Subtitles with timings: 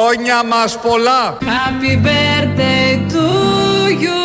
[0.00, 1.38] Χρόνια μας πολλά.
[1.40, 3.24] Happy birthday to
[4.02, 4.20] you.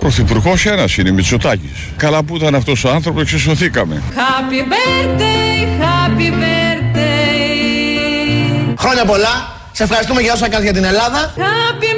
[0.00, 1.70] Πρωθυπουργός ένας είναι, Μητσοτάκης.
[1.96, 4.02] Καλά που ήταν αυτός ο άνθρωπος, εξισωθήκαμε.
[4.14, 7.08] Happy birthday, happy birthday.
[8.78, 9.52] Χρόνια πολλά.
[9.72, 11.32] Σε ευχαριστούμε για όσα κάνεις για την Ελλάδα.
[11.36, 11.97] Happy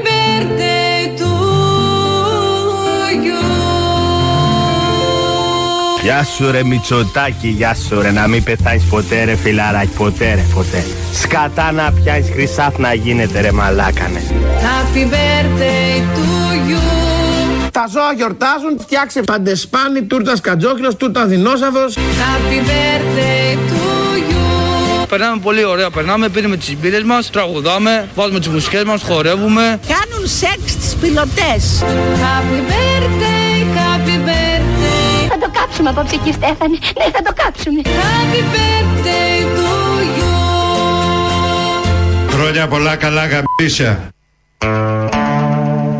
[6.02, 10.44] Γεια σου ρε Μητσοτάκη, γεια σου ρε Να μην πεθάνεις ποτέ ρε φιλαράκι, ποτέ ρε
[10.54, 14.22] ποτέ Σκατά να πιάνεις χρυσάφ να γίνεται ρε μαλάκανε
[14.60, 17.00] Happy birthday to you.
[17.72, 21.94] Τα ζώα γιορτάζουν, φτιάξε παντεσπάνι, τούρτας κατζόκινος, τούρτα δεινόσαυρος.
[21.96, 25.06] Happy birthday to you.
[25.08, 29.80] Περνάμε πολύ ωραία, περνάμε, πίνουμε τις μπύρες μας, τραγουδάμε, βάζουμε τις μουσικές μας, χορεύουμε.
[29.88, 31.82] Κάνουν σεξ τις πιλωτές.
[32.22, 34.49] Happy birthday, happy birthday.
[35.60, 36.78] Θα το κάψουμε απόψε εκεί Στέφανη.
[36.98, 37.80] Ναι, θα το κάψουμε.
[37.84, 39.70] Happy birthday to
[40.18, 40.32] you.
[42.34, 44.08] Χρόνια πολλά καλά γαμπίσια.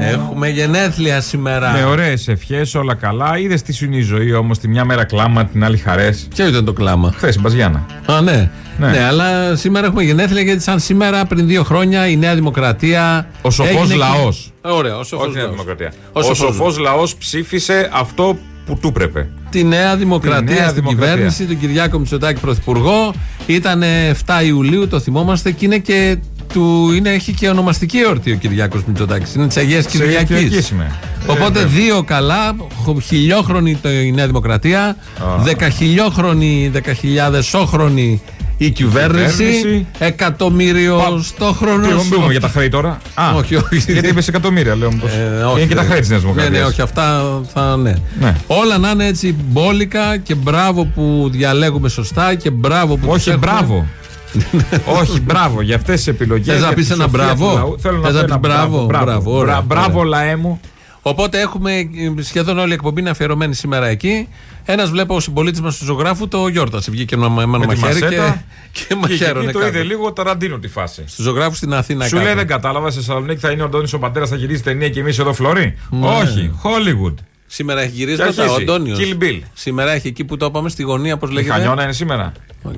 [0.00, 1.70] Έχουμε γενέθλια σήμερα.
[1.70, 3.38] Με ωραίες ευχές, όλα καλά.
[3.38, 4.58] Είδες τι σου είναι η ζωή όμως.
[4.58, 6.28] Τη μια μέρα κλάμα, την άλλη χαρές.
[6.34, 7.86] Ποιο ήταν το κλάμα; Χθες, Μπαζιάννα.
[8.06, 8.50] Α, ναι.
[8.78, 8.88] Ναι.
[8.90, 9.04] ναι.
[9.04, 13.26] αλλά σήμερα έχουμε γενέθλια γιατί σαν σήμερα πριν δύο χρόνια η Νέα Δημοκρατία.
[13.42, 14.52] Ο σοφός έγινε λαός.
[14.64, 15.92] εκεί- Ωραία, ο σοφός Όχι Νέα Δημοκρατία.
[16.12, 19.28] Ο Ο σοφός σοφός λαός ψήφισε αυτό που του έπρεπε.
[19.50, 21.12] Τη Νέα Δημοκρατία Νέα στην Δημοκρατία.
[21.14, 23.12] κυβέρνηση, τον Κυριάκο Μητσοτάκη Πρωθυπουργό.
[23.46, 23.82] Ήταν
[24.26, 26.16] 7 Ιουλίου, το θυμόμαστε και είναι και.
[26.52, 29.34] Του, είναι, έχει και ονομαστική εορτή ο Κυριάκος Μητσοτάκης.
[29.34, 30.36] Είναι της Αγίας Αγίας Κυριακής.
[30.36, 30.90] Κυριακής είμαι.
[31.26, 34.96] Οπότε Ε, δύο καλά, χο- χιλιόχρονη το- η Νέα Δημοκρατία,
[35.38, 38.22] δεκαχιλιόχρονη, δεκαχιλιάδεσόχρονη
[38.64, 39.86] η κυβέρνηση, κυβέρνηση.
[39.98, 41.86] εκατομμύριο Πα- στόχρονο.
[41.86, 43.92] Τι μιλούμε για τα χρέη τώρα; Α, Όχι, όχι.
[43.92, 44.92] Γιατί είπες εκατομμύρια, λέω.
[44.92, 45.10] Μήπως.
[45.10, 45.86] Ε, όχι, είναι και τα ρε.
[45.88, 46.60] χρέη της Νέας Ναι, Δημοκρατίας.
[46.62, 47.22] ναι, όχι, αυτά
[47.52, 47.94] θα ναι.
[48.20, 48.36] Ναι.
[48.46, 53.30] Όλα να είναι έτσι μπόλικα και μπράβο που διαλέγουμε σωστά και μπράβο που τους Όχι,
[53.30, 53.46] έχουμε.
[53.46, 53.86] μπράβο.
[55.00, 56.54] Όχι, μπράβο για αυτές τις επιλογές.
[56.54, 59.04] Θες να πεις ένα μπράβο; Θέλω να Θες πω να ένα πεις μπράβο; μπράβο.
[59.04, 60.10] Μπράβο, ωραία, Μπρα- Μπράβο, ωραία.
[60.24, 60.60] λαέ μου.
[61.02, 64.28] Οπότε έχουμε ε, σχεδόν όλη η εκπομπή είναι αφιερωμένη σήμερα εκεί.
[64.64, 66.90] Ένας βλέπω ο συμπολίτης μας του ζωγράφου το γιόρτασε.
[66.90, 68.44] Βγήκε ένα με ένα Με τη μαχαίρι και, μασέτα.
[68.72, 69.44] και Και μαχαίρωνε.
[69.44, 69.70] εκεί το κάτω.
[69.70, 71.04] είδε λίγο ταραντίνο τη φάση.
[71.06, 72.24] Στους ζωγράφους στην Αθήνα Σου κάτω.
[72.24, 75.00] λέει δεν κατάλαβα, σε Θεσσαλονίκη θα είναι ο Αντώνης ο πατέρα, θα γυρίσει ταινία και
[75.00, 75.74] εμείς εδώ φλωρί.
[75.90, 76.06] Ναι.
[76.08, 77.14] Όχι, Hollywood.
[77.46, 78.62] Σήμερα έχει Και γυρίσματα ο αρχίζει.
[78.62, 78.98] Αντώνιος.
[79.00, 79.38] Kill Bill.
[79.54, 81.42] Σήμερα έχει εκεί που το είπαμε στη γωνία, πώ λέγεται.
[81.42, 82.32] Μηχανιώνα είναι σήμερα.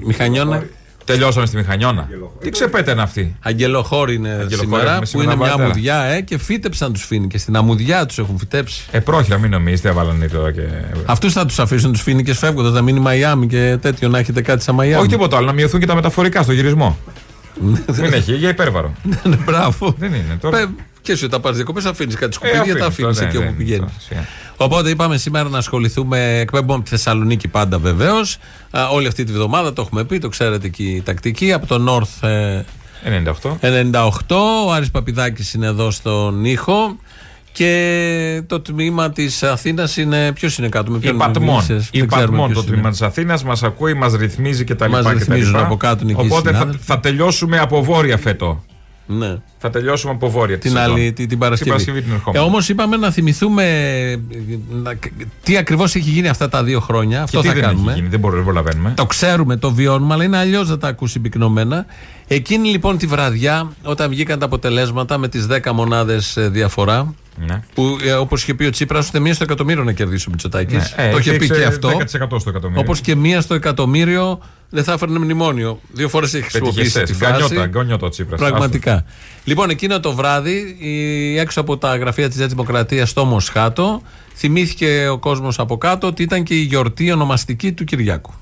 [0.06, 0.64] Μηχανιώνα.
[1.04, 2.08] Τελειώσαμε στη Μηχανιώνα.
[2.40, 5.70] Τι ξεπέτανε αυτή; Αγγελοχώρη είναι Αγγελοχώρη σήμερα, έχουμε που σήμερα είναι μια βάρδερα.
[5.70, 7.38] αμμουδιά ε, και φύτεψαν τους φοίνικε.
[7.38, 8.84] Στην αμμουδιά τους έχουν φυτέψει.
[8.90, 10.62] Ε, πρόχειρα, μην νομίζετε, έβαλαν τώρα και.
[11.06, 14.62] Αυτούς θα τους αφήσουν τους φοίνικε φεύγοντας να μείνει Μαϊάμι και τέτοιο να έχετε κάτι
[14.62, 15.00] σαν Μαϊάμι.
[15.00, 16.98] Όχι τίποτα άλλο, να μειωθούν και τα μεταφορικά στο γυρισμό.
[17.60, 18.92] Μην έχει, για υπέρβαρο.
[19.24, 19.94] Ναι, Μπράβο.
[19.98, 20.58] Δεν είναι τώρα.
[20.58, 20.68] Πε-
[21.02, 23.42] Και εσύ όταν πα διακοπές αφήνεις κάτι Ε, σκουπίδια, αφήνεις τα αφήνεις τώρα, εκεί ναι,
[23.44, 23.80] όπου ναι, πηγαίνεις.
[23.80, 24.26] τώρα, σιγά.
[24.56, 28.38] Οπότε είπαμε σήμερα να ασχοληθούμε, εκπέμπουμε από τη Θεσσαλονίκη πάντα βεβαίως.
[28.92, 31.52] Όλη αυτή τη βδομάδα το έχουμε πει, το ξέρετε και η τακτική.
[31.52, 32.62] Από το North ε,
[33.42, 33.56] 98.
[33.60, 34.36] 98,
[34.66, 36.96] ο Άρης Παπιδάκης είναι εδώ στον ήχο.
[37.52, 40.32] Και το τμήμα της Αθήνας είναι.
[40.32, 41.48] Ποιος είναι κάτω, με Η ποιον Πατμόν.
[41.54, 42.74] μίλησες, Η δεν ξέρουμε Πατμόν ποιος το είναι.
[42.76, 44.90] τμήμα της Αθήνας μας ακούει, μας ρυθμίζει κτλ.
[44.90, 46.84] Μας ρυθμίζουν από κάτω είναι εκεί οι Οπότε θα, συνάδελφοι.
[46.84, 48.64] θα τελειώσουμε από βόρεια φέτο.
[49.06, 49.36] Ναι.
[49.58, 50.90] Θα τελειώσουμε από βόρεια την σεζόν.
[50.90, 51.70] άλλη την, την Παρασκευή.
[51.70, 52.44] Την Παρασκευή την ε, ερχόμενη.
[52.44, 53.64] Όμως είπαμε να θυμηθούμε
[54.10, 54.16] ε,
[54.82, 54.94] να-
[55.42, 57.16] τι ακριβώς έχει γίνει αυτά τα δύο χρόνια.
[57.16, 57.90] Και Αυτό τι θα δεν κάνουμε.
[57.90, 58.92] έχει γίνει, δεν μπορούμε να προλαβαίνουμε.
[58.96, 61.86] Το ξέρουμε, το βιώνουμε, αλλά είναι αλλιώς να τα ακούσει πυκνωμένα.
[62.28, 67.62] Εκείνη λοιπόν τη βραδιά, όταν βγήκαν τα αποτελέσματα με τις 10 μονάδες διαφορά, Ναι.
[67.74, 70.74] που ε, όπως είχε πει ο Τσίπρας, ούτε μία στο εκατομμύριο να κερδίσει ο Μητσοτάκη.
[70.76, 70.82] Ναι.
[70.96, 71.88] Ε, το είχε πει υπήρξε και αυτό.
[71.88, 72.80] 10% στο εκατομμύριο.
[72.82, 74.38] Όπως και μία στο εκατομμύριο
[74.70, 75.80] δεν θα έφερνε μνημόνιο.
[75.92, 77.10] Δύο φορές έχει χρησιμοποιήσει Πετυχεσές.
[77.18, 77.40] τη φράση.
[77.40, 78.40] Γκανιότα, γκανιότα ο Τσίπρας.
[78.40, 79.04] Πραγματικά.
[79.44, 84.02] Λοιπόν, εκείνο το βράδυ, η- έξω από τα γραφεία της Δημοκρατίας στο Μοσχάτο,
[84.34, 88.32] θυμήθηκε ο κόσμος από κάτω ότι ήταν και η γιορτή ονομαστική του Κυριάκου.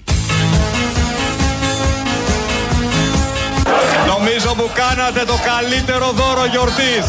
[4.06, 7.06] Νομίζω που κάνατε το καλύτερο δώρο γιορτής.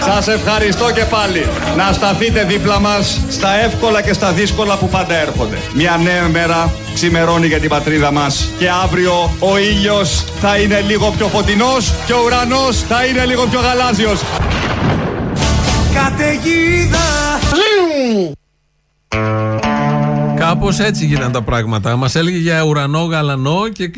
[0.00, 1.46] Σας ευχαριστώ και πάλι.
[1.76, 5.56] Να σταθείτε δίπλα μας στα εύκολα και στα δύσκολα που πάντα έρχονται.
[5.74, 11.10] Μια νέα μέρα ξημερώνει για την πατρίδα μας και αύριο ο ήλιος θα είναι λίγο
[11.16, 14.20] πιο φωτεινός και ο ουρανός θα είναι λίγο πιο γαλάζιος.
[15.94, 17.06] Καταιγίδα!
[20.46, 21.96] Κάπως έτσι γίνανε τα πράγματα.
[21.96, 23.88] Μας έλεγε για ουρανό γαλανό και,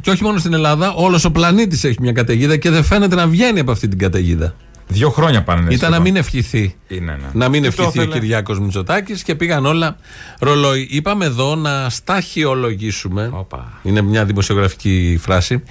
[0.00, 3.26] και όχι μόνο στην Ελλάδα, όλος ο πλανήτης έχει μια καταιγίδα και δεν φαίνεται να
[3.26, 4.54] βγαίνει από αυτή την καταιγίδα.
[4.88, 5.60] Δύο χρόνια πάνε.
[5.60, 5.90] Ήταν σχεδόν.
[5.90, 6.74] να μην ευχηθεί.
[6.88, 7.28] Είναι, ναι.
[7.32, 8.18] Να μην Τι το ευχηθεί ο ήθελε.
[8.18, 9.96] Κυριάκος Μητσοτάκης και πήγαν όλα
[10.38, 10.88] ρολόι.
[10.90, 13.30] Είπαμε εδώ να σταχυολογήσουμε.
[13.32, 13.80] Όπα.
[13.82, 15.62] Είναι μια δημοσιογραφική φράση.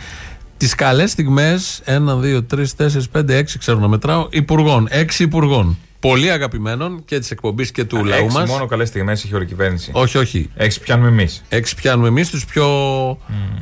[0.58, 4.88] Τις καλές στιγμές, 1, 2, 3, 4, 5, 6, ξέρω να μετράω, υπουργών.
[4.90, 5.78] Έξι υπουργών.
[6.00, 8.50] Πολύ αγαπημένων και της εκπομπής και του λαού Έξι μας.
[8.50, 9.92] μόνο καλές στιγμές έχει η κυβέρνηση.
[9.94, 10.50] Όχι, όχι.
[10.56, 11.44] Έξι πιάνουμε εμείς.
[11.50, 12.68] Έξι πιάνουμε εμείς τους πιο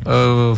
[0.08, 0.14] ε,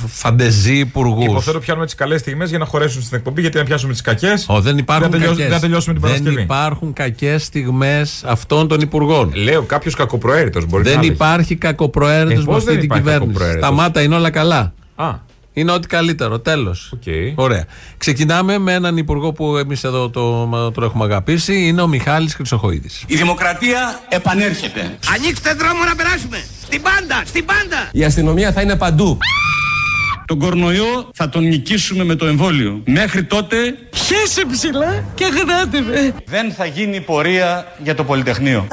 [0.07, 1.25] φαντεζί υπουργούς.
[1.25, 4.47] Υποθέτω πιάνουμε τις καλές στιγμές για να χωρέσουν στην εκπομπή γιατί να πιάσουμε τις κακές.
[4.59, 5.51] δεν υπάρχουν δεν, τελειώσ- κακές.
[5.51, 6.41] δεν τελειώσουμε την Δεν Παρασκευή.
[6.41, 9.31] υπάρχουν κακές στιγμές αυτών των υπουργών.
[9.35, 11.11] Λέω κάποιος κακοπροαίρετος μπορεί Δεν να λέγει.
[11.13, 13.27] υπάρχει κακοπροαίρετος Ε, με πώς αυτή δεν την υπάρχει κυβέρνηση.
[13.31, 14.73] κακοπροαίρετος; Σταμάτα, είναι όλα καλά.
[14.95, 15.15] Α,
[15.59, 16.39] Είναι ό,τι καλύτερο.
[16.39, 16.91] Τέλος.
[16.93, 17.03] οκ.
[17.35, 17.65] Ωραία.
[17.97, 21.67] Ξεκινάμε με έναν υπουργό που εμείς εδώ το, το έχουμε αγαπήσει.
[21.67, 23.03] Είναι ο Μιχάλης Χρυσοχοίδης.
[23.07, 24.97] Η δημοκρατία επανέρχεται.
[25.15, 26.43] Ανοίξτε δρόμο να περάσουμε.
[26.65, 27.89] Στην πάντα, στην πάντα.
[27.91, 29.17] Η αστυνομία θα είναι παντού.
[30.25, 32.81] Τον κορονοϊό θα τον νικήσουμε με το εμβόλιο.
[32.85, 33.57] Μέχρι τότε
[33.95, 36.13] Χέσε ψηλά και γράτε με.
[36.25, 38.67] δεν θα γίνει πορεία για το Πολυτεχνείο.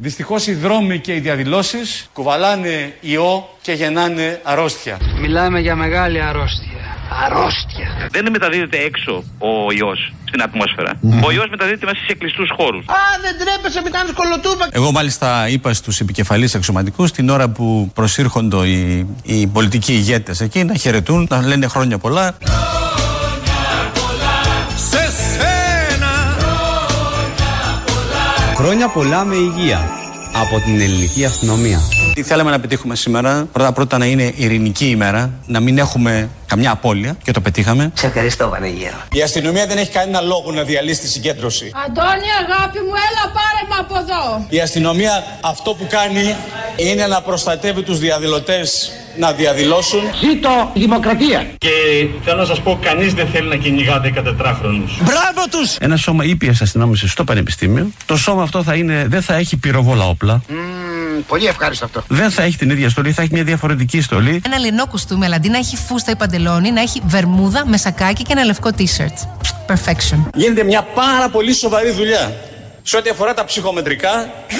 [0.00, 4.98] Δυστυχώς οι δρόμοι και οι διαδηλώσεις κουβαλάνε ιό και γεννάνε αρρώστια.
[5.20, 6.78] Μιλάμε για μεγάλη αρρώστια.
[7.24, 8.08] Αρρώστια.
[8.10, 10.92] Δεν μεταδίδεται έξω ο ιός στην ατμόσφαιρα.
[11.26, 12.84] Ο ιός μεταδίδεται μέσα σε κλειστούς χώρους.
[12.86, 14.66] Α, δεν τρέπεσαι, μην κάνεις κολοτούμπα.
[14.70, 20.64] Εγώ μάλιστα είπα στους επικεφαλείς αξιωματικούς την ώρα που προσήρχονται οι, οι πολιτικοί ηγέτες εκεί
[20.64, 22.36] να χαιρετούν, να λένε χρόνια πολλά.
[28.60, 29.90] Χρόνια πολλά με υγεία
[30.34, 31.80] από την ελληνική αστυνομία.
[32.14, 36.70] Τι θέλαμε να πετύχουμε σήμερα, πρώτα πρώτα να είναι ειρηνική ημέρα, να μην έχουμε καμιά
[36.70, 37.90] απώλεια και το πετύχαμε.
[37.94, 38.92] Σε ευχαριστώ Παναγία.
[39.12, 41.70] Η αστυνομία δεν έχει κανένα λόγο να διαλύσει τη συγκέντρωση.
[41.86, 46.36] Αντώνη αγάπη μου έλα πάρε με από εδώ Η αστυνομία αυτό που κάνει
[46.76, 50.00] είναι να προστατεύει τους διαδηλωτές να διαδηλώσουν.
[50.20, 51.46] Ζήτω η δημοκρατία.
[51.58, 51.68] Και
[52.24, 54.90] θέλω να σας πω, κανείς δεν θέλει να κυνηγάτε 14χρονους.
[55.00, 55.76] Μπράβο τους.
[55.80, 57.90] Ένα σώμα ήπιας αστυνόμησης στο πανεπιστήμιο.
[58.06, 60.42] Το σώμα αυτό θα είναι, δεν θα έχει πυροβόλα όπλα.
[61.28, 62.04] Πολύ ευχάριστο αυτό.
[62.08, 64.40] Δεν θα έχει την ίδια στολή, θα έχει μια διαφορετική στολή.
[64.44, 68.22] Ένα λινό κουστούμι, αλλά αντί να έχει φούστα ή παντελόνι, να έχει βερμούδα με σακάκι
[68.22, 69.26] και ένα λευκό t-shirt.
[69.74, 70.18] Perfection.
[70.34, 72.36] Γίνεται μια πάρα πολύ σοβαρή δουλειά.
[72.82, 74.57] Σε ό,τι αφορά τα ψυχομετρικά, Περάσαμε!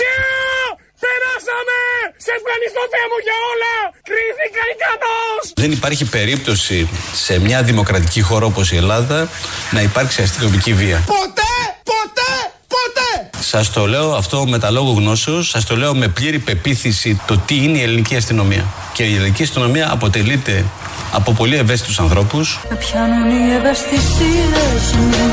[2.28, 3.75] Σε ευχαριστώ Θεέ μου για όλα!
[4.08, 5.42] Κρίθηκα ικανός!
[5.62, 9.28] δεν υπάρχει περίπτωση σε μια δημοκρατική χώρα όπως η Ελλάδα
[9.70, 11.02] να υπάρξει αστυνομική βία.
[11.06, 11.54] Ποτέ!
[11.82, 12.32] Ποτέ!
[12.76, 13.30] Ποτέ!
[13.40, 17.38] Σας το λέω αυτό με τα λόγου γνώσεως, σας το λέω με πλήρη πεποίθηση το
[17.38, 18.64] τι είναι η ελληνική αστυνομία.
[18.92, 20.64] Και η ελληνική αστυνομία αποτελείται
[21.12, 25.32] από πολύ ευαίσθητους ανθρώπους, Με πιάνουν οι ευαισθησίες μου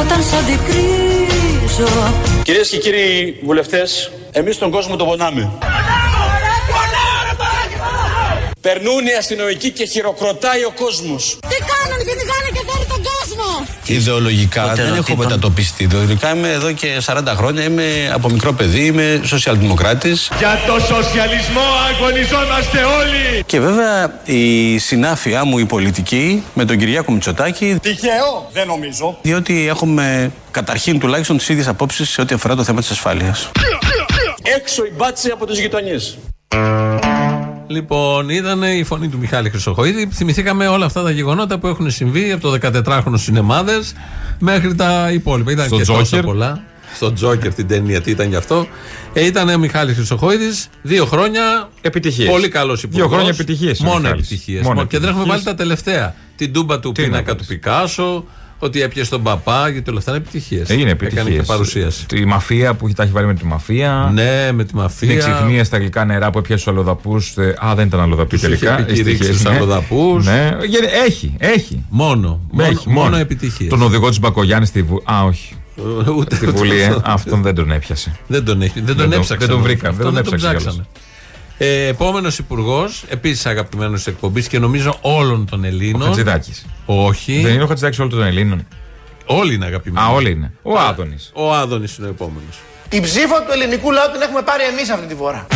[0.00, 5.50] Όταν σ' αντικρίζω Κυρίες και κύριοι βουλευτές, εμείς τον κόσμο τον πονάμε.
[8.60, 11.38] Περνούν οι αστυνομικοί και χειροκροτάει ο κόσμος.
[11.48, 15.82] Τι κάνουν και τι κάνουν και φέρει τον κόσμο Ιδεολογικά δεν έχω μετατοπιστεί.
[15.82, 20.30] Ιδεολογικά είμαι εδώ και 40 χρόνια, είμαι από μικρό παιδί, είμαι σοσιαλδημοκράτης.
[20.38, 23.42] Για το σοσιαλισμό αγωνιζόμαστε όλοι.
[23.46, 29.18] Και βέβαια η συνάφεια μου η πολιτική με τον Κυριάκο Μητσοτάκη, Τυχαίο, δεν νομίζω.
[29.22, 33.50] διότι έχουμε καταρχήν τουλάχιστον τις ίδιες απόψεις σε ό,τι αφορά το θέμα της ασφάλειας.
[34.56, 36.18] Έξω η μπάτση από τους γειτονιές.
[37.66, 40.08] Λοιπόν, ήταν η φωνή του Μιχάλη Χρυσοχοίδη.
[40.12, 43.72] Θυμηθήκαμε όλα αυτά τα γεγονότα που έχουν συμβεί από το 14χρονο σινεμάδε
[44.38, 45.50] μέχρι τα υπόλοιπα.
[45.52, 46.24] Ήταν Στο και τόσα Τζόκερ.
[46.24, 46.62] πολλά.
[46.94, 48.66] Στο Τζόκερ την ταινία, τι ήταν γι' αυτό.
[49.12, 51.68] Ε, ήταν ο Μιχάλης Χρυσοχοίδης, δύο χρόνια.
[51.80, 52.28] Επιτυχίες.
[52.30, 53.06] Πολύ καλός υπουργός.
[53.06, 54.20] Δύο χρόνια επιτυχίες ο Μόνο Μιχάλης.
[54.26, 54.62] επιτυχίες.
[54.62, 55.56] Μόνο Και δεν έχουμε βάλει επιτυχίες.
[55.56, 56.14] τα τελευταία.
[56.36, 57.46] Την τούμπα του Τι να πίνακα πεις.
[57.46, 58.24] του Πικάσο,
[58.64, 60.68] ότι έπιασε τον παπά, γιατί όλα αυτά είναι επιτυχίες.
[60.70, 61.36] Έγινε Έκανε επιτυχίες.
[61.40, 62.06] και παρουσίαση.
[62.14, 64.10] Η μαφία που τα έχει βάλει με τη μαφία.
[64.14, 65.08] Ναι, με τη μαφία.
[65.08, 67.14] Την εξυχνία στα γλυκά νερά που έπιασε του αλλοδαπού.
[67.64, 68.78] Α, δεν ήταν αλλοδαποί Τους είχε τελικά.
[68.78, 69.56] επικηρύξει Ευτυχίες, τους ναι.
[69.56, 70.24] αλλοδαπούς.
[70.26, 71.84] Ναι, Γε- έχει, έχει.
[71.88, 72.40] Μόνο.
[72.50, 73.68] Μόνο, Έχει, μόνο επιτυχίες.
[73.70, 75.02] Τον οδηγό της Μπακογιάννης στη Βουλή.
[75.12, 75.54] Α, όχι.
[76.18, 76.84] Ούτε Στη ούτε Βουλή, ε.
[76.86, 77.02] αυτό.
[77.04, 78.16] Αυτόν δεν τον έπιασε.
[78.26, 79.38] Δεν τον, έχει, δεν τον Δεν τον- έψαξαν.
[79.38, 79.68] δεν τον όμως.
[79.68, 80.86] βρήκα, Αυτό δεν τον δεν τον έψαξε ψάξανε.
[81.58, 86.14] Ε, Επόμενος υπουργός, επίσης αγαπημένος της εκπομπής και νομίζω όλων των Ο Ελλήνων.
[86.86, 87.08] Χατζηδάκη.
[87.08, 87.40] Όχι.
[87.40, 88.66] Δεν είναι ο Χατζηδάκης όλων των Ελλήνων.
[89.26, 90.06] Όλοι είναι αγαπημένοι.
[90.06, 90.52] Α, όλοι είναι.
[90.62, 91.30] Ο Άδωνης.
[91.34, 92.60] Ο Άδωνης είναι ο επόμενος.
[92.88, 95.46] Την ψήφο του ελληνικού λαού την έχουμε πάρει εμείς αυτή τη φορά.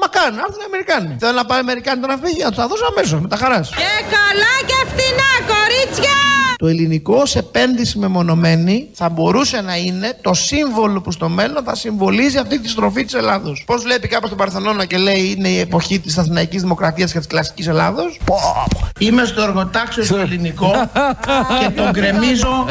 [0.00, 1.16] Μα κάνουν, να έρθουν οι Αμερικάνοι.
[1.20, 3.36] Θέλω να πάει οι Αμερικάνοι τώρα να φύγει, να τους τα δώσω αμέσως με τα
[3.36, 3.68] χαράς.
[3.82, 6.18] Και καλά και φτηνά κορίτσια
[6.62, 11.74] Το ελληνικό ως επένδυση μεμονωμένη θα μπορούσε να είναι το σύμβολο που στο μέλλον θα
[11.74, 13.62] συμβολίζει αυτή τη στροφή της Ελλάδος.
[13.66, 17.26] Πώς βλέπει κάποιος τον Παρθενώνα και λέει είναι η εποχή της Αθηναϊκής Δημοκρατίας και της
[17.26, 18.20] κλασικής Ελλάδος;
[18.98, 20.72] Είμαι στο εργοτάξιο στο ελληνικό
[21.60, 22.66] και τον γκρεμίζω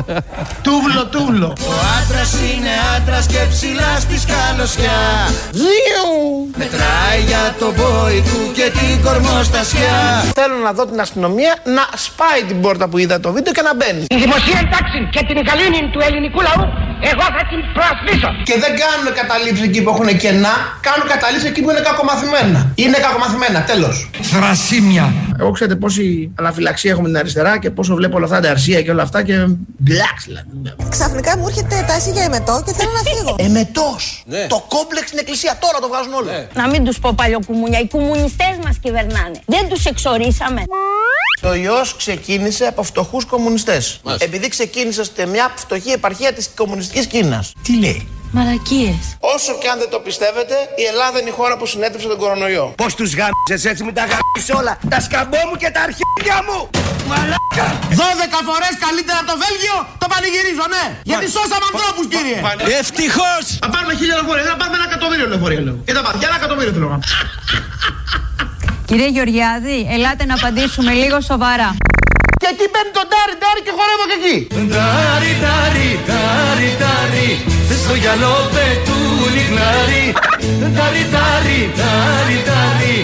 [0.62, 1.48] τούβλο τούβλο.
[1.48, 5.00] Ο άντρας είναι άντρας και ψηλά στη σκαλωσιά
[5.51, 6.05] Δύο!
[6.57, 12.43] Μετράει για το μπόι του και την κορμοστασιά Θέλω να δω την αστυνομία να σπάει
[12.48, 14.03] την πόρτα που είδα το βίντεο και να μπαίνεις.
[14.15, 16.63] Η δημοσία τάξη και την γαλήνη του ελληνικού λαού,
[17.11, 18.29] εγώ θα την προασπίσω.
[18.50, 20.55] Και δεν κάνουν καταλήψεις εκεί που έχουν κενά,
[20.88, 22.59] κάνουν καταλήψεις εκεί που είναι κακομαθημένα.
[22.83, 23.95] Είναι κακομαθημένα, τέλος.
[24.33, 25.05] Θρασίμια.
[25.39, 26.05] Εγώ ξέρετε πόση
[26.39, 29.35] αναφυλαξία έχουμε την αριστερά και πόσο βλέπω όλα αυτά τα αρσία και όλα αυτά και
[29.88, 30.47] μπλάξ δηλαδή.
[30.95, 33.35] Ξαφνικά μου έρχεται τάση για εμετό και θέλω να φύγω.
[33.50, 34.01] Εμετός!
[34.53, 36.29] Το κόμπλεξ στην εκκλησία τώρα το βγάζουν όλοι.
[36.61, 39.38] Να μην τους πω παλιοκουμούνια, οι κομμουνιστές μας κυβερνάνε.
[39.45, 40.61] Δεν τους εξορίσαμε.
[41.43, 43.71] Ο ιό ξεκίνησε από φτωχούς κομμουνιστές.
[44.18, 47.54] Επειδή ξεκίνησες σε μια φτωχή επαρχία της κομμουνιστικής Κίνας.
[47.63, 49.04] Τι λέει; Μαλακίες.
[49.36, 52.66] Όσο και αν δεν το πιστεύετε, η Ελλάδα είναι η χώρα που συνέτρεψε τον κορονοϊό.
[52.82, 54.74] Πώς τους γάμισε έτσι με τα γάμισε όλα.
[54.94, 56.60] Τα σκαμπό μου και τα αρχίδια μου.
[57.10, 57.68] Μαλάκα.
[58.00, 60.86] 12 φορές καλύτερα από το Βέλγιο το πανηγυρίζω, ναι!
[61.10, 62.38] Γιατί σώσαμε ανθρώπους, κύριε!
[62.82, 63.44] Ευτυχώς.
[63.63, 65.75] Θα πάρουμε χίλια λεωφορεία, δεν θα πάρουμε ένα εκατομμύριο λεωφορεία, λέω.
[65.88, 67.00] Και τα πάρουμε, ένα εκατομμύριο θέλω να
[68.90, 71.70] Κύριε Γεωργιάδη, ελάτε να απαντήσουμε λίγο σοβαρά.
[72.41, 74.38] Και εκεί παίρνει τον τάρι, τάρι και χορεύω και εκεί.
[74.75, 77.29] Τάρι, τάρι, τάρι, τάρι
[77.83, 79.00] Στο γυαλό πετού
[79.36, 80.05] λιγνάρι
[80.77, 82.95] Τάρι, τάρι, τάρι, τάρι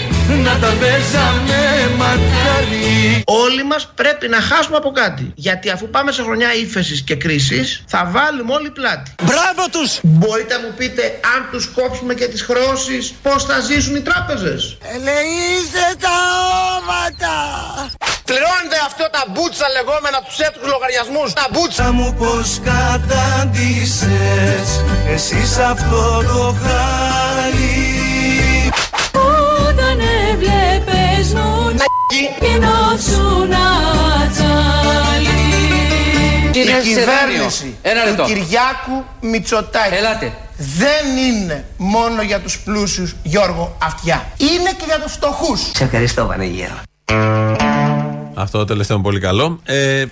[0.44, 1.60] Να τα παίζαμε
[2.00, 5.32] μακάρι Όλοι μας πρέπει να χάσουμε από κάτι.
[5.34, 9.14] Γιατί αφού πάμε σε χρονιά ύφεσης και κρίσης, θα βάλουμε όλοι πλάτη.
[9.22, 9.98] Μπράβο τους.
[10.02, 11.02] Μπορείτε να μου πείτε
[11.36, 16.16] αν τους κόψουμε και τις χρεώσει, πώς θα ζήσουν οι τράπεζες; Ελεήστε τα
[16.78, 17.36] όματα.
[18.30, 21.32] Πληρώνετε αυτό τα μπούτσα λεγόμενα τους έτρου λογαριασμούς.
[21.32, 21.82] Τα μπούτσα.
[21.84, 24.68] Θα μου πως κατάντησες
[25.14, 27.76] Εσύ σ' αυτό το χάλι
[29.68, 29.96] Όταν
[30.30, 31.82] έβλεπες νους
[32.40, 33.52] και νόσουν
[34.22, 35.38] ατσάλι.
[36.52, 37.78] Η κυβέρνηση
[38.16, 40.32] του Κυριάκου Μητσοτάκη Ελάτε.
[40.56, 44.28] δεν είναι μόνο για τους πλούσιους Γιώργο Αυτιά.
[44.36, 45.60] Είναι και για τους φτωχούς.
[45.74, 46.76] Σε ευχαριστώ Βανεγέρο.
[48.40, 49.60] Αυτό το τελευταίο είναι πολύ καλό.
[49.64, 50.04] Ε,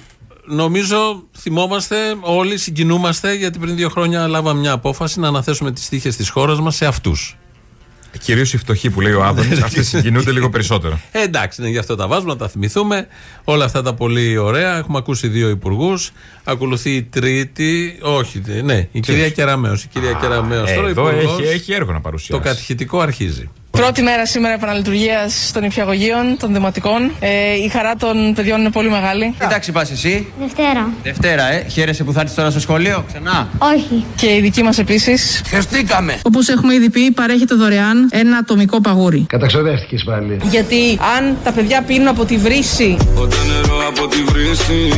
[0.46, 6.16] νομίζω θυμόμαστε όλοι, συγκινούμαστε γιατί πριν δύο χρόνια λάβαμε μια απόφαση να αναθέσουμε τις τύχες
[6.16, 7.36] της χώρας μας σε αυτούς.
[8.20, 11.00] Κυρίως οι φτωχοί που λέει ο Άδωνης, αυτοί συγκινούνται λίγο περισσότερο.
[11.12, 13.06] Ε, εντάξει, ναι, γι' αυτό τα βάζουμε, να τα θυμηθούμε.
[13.44, 14.76] Όλα αυτά τα πολύ ωραία.
[14.76, 16.10] Έχουμε ακούσει δύο υπουργούς.
[16.44, 17.98] Ακολουθεί η τρίτη.
[18.02, 19.74] Όχι, ναι, η κυρία Κεραμέο.
[19.74, 21.38] Η κυρία Κεραμέο Ε, τώρα εδώ υπουργός.
[21.40, 22.42] έχει, έχει έργο να Το παρουσιάσει.
[22.42, 23.50] κατηχητικό αρχίζει.
[23.76, 27.10] Πρώτη μέρα σήμερα επαναλειτουργίας των νηπιαγωγείων, των δημοτικών.
[27.20, 29.34] Ε, η χαρά των παιδιών είναι πολύ μεγάλη.
[29.38, 30.88] Τι τάξη πας εσύ; Δευτέρα.
[31.02, 31.66] Δευτέρα, ε.
[31.68, 33.04] Χαίρεσαι που θα έρθεις τώρα στο σχολείο.
[33.08, 34.04] Ξανά; Όχι.
[34.16, 35.42] Και η δική μας επίσης.
[35.48, 36.18] Χεστήκαμε.
[36.22, 39.26] Όπως έχουμε ήδη πει, παρέχεται δωρεάν ένα ατομικό παγούρι.
[39.28, 40.38] Καταξοδεύτηκες πάλι.
[40.50, 44.90] Γιατί αν τα παιδιά πίνουν από τη βρύση, Ποτέ νερό από τη βρύση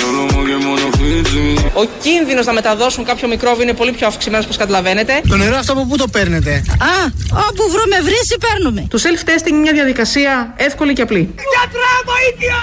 [0.00, 4.56] Σολομό και μόνο φύτσι ο κίνδυνος να μεταδώσουν κάποιο μικρόβιο είναι πολύ πιο αυξημένος, όπως
[4.56, 5.20] καταλαβαίνετε.
[5.28, 6.94] Το νερό αυτό από πού το παίρνετε; Α,
[7.30, 8.86] όπου βρούμε βρύση παίρνουμε.
[8.90, 11.34] Το self-testing είναι μια διαδικασία εύκολη και απλή.
[11.54, 12.56] Γιατρά βοήθεια.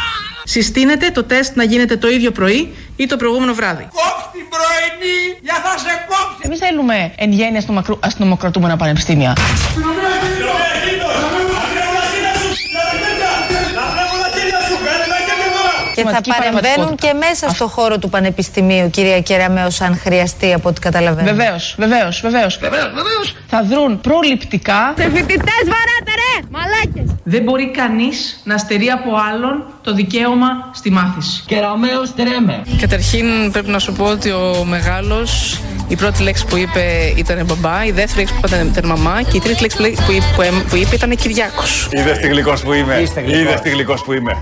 [0.43, 3.88] Συστήνεται το τεστ να γίνεται το ίδιο πρωί ή το προηγούμενο βράδυ.
[3.93, 6.41] Κόψ την πρωινή για θα σε κόψει.
[6.41, 9.34] Εμείς θέλουμε εν γέννη αστυνομακρου- αστυνομοκρατούμενα πανεπιστήμια.
[15.96, 17.08] Και θα Σημαντική παρεμβαίνουν πραγματικότητα.
[17.08, 21.28] και μέσα στο χώρο του Πανεπιστημίου, κυρία Κεραμέο, αν χρειαστεί από ό,τι καταλαβαίνω.
[21.36, 22.60] Βεβαίως, βεβαίως, βεβαίως.
[23.48, 24.94] Θα δρουν προληπτικά.
[24.98, 26.48] Φοιτητές βαράτε ρε!
[26.52, 27.16] Μαλάκες!
[27.24, 31.44] Δεν μπορεί κανείς να στερεί από άλλον το δικαίωμα στη μάθηση.
[31.48, 32.62] Κεραμέως τρέμε.
[32.80, 37.86] Καταρχήν πρέπει να σου πω ότι ο μεγάλος, η πρώτη λέξη που είπε ήταν μπαμπά,
[37.86, 40.34] η δεύτερη λέξη που είπε ήταν μαμά και η τρίτη λέξη που, λέ- που, είπε-
[40.36, 41.88] που, έμ- που είπε ήταν Κυριάκος.
[41.92, 43.00] Είδες τι γλυκός που είμαι.
[43.28, 44.40] Είδες τι γλυκός που είμαι.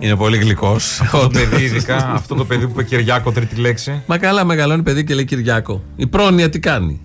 [0.00, 1.00] Είναι πολύ γλυκός.
[1.12, 4.02] Το παιδί, ειδικά αυτό το παιδί που είπε Κυριάκο, τρίτη λέξη.
[4.06, 5.82] Μα καλά, μεγαλώνει παιδί και λέει Κυριάκο.
[5.96, 7.00] Η πρόνοια τι κάνει;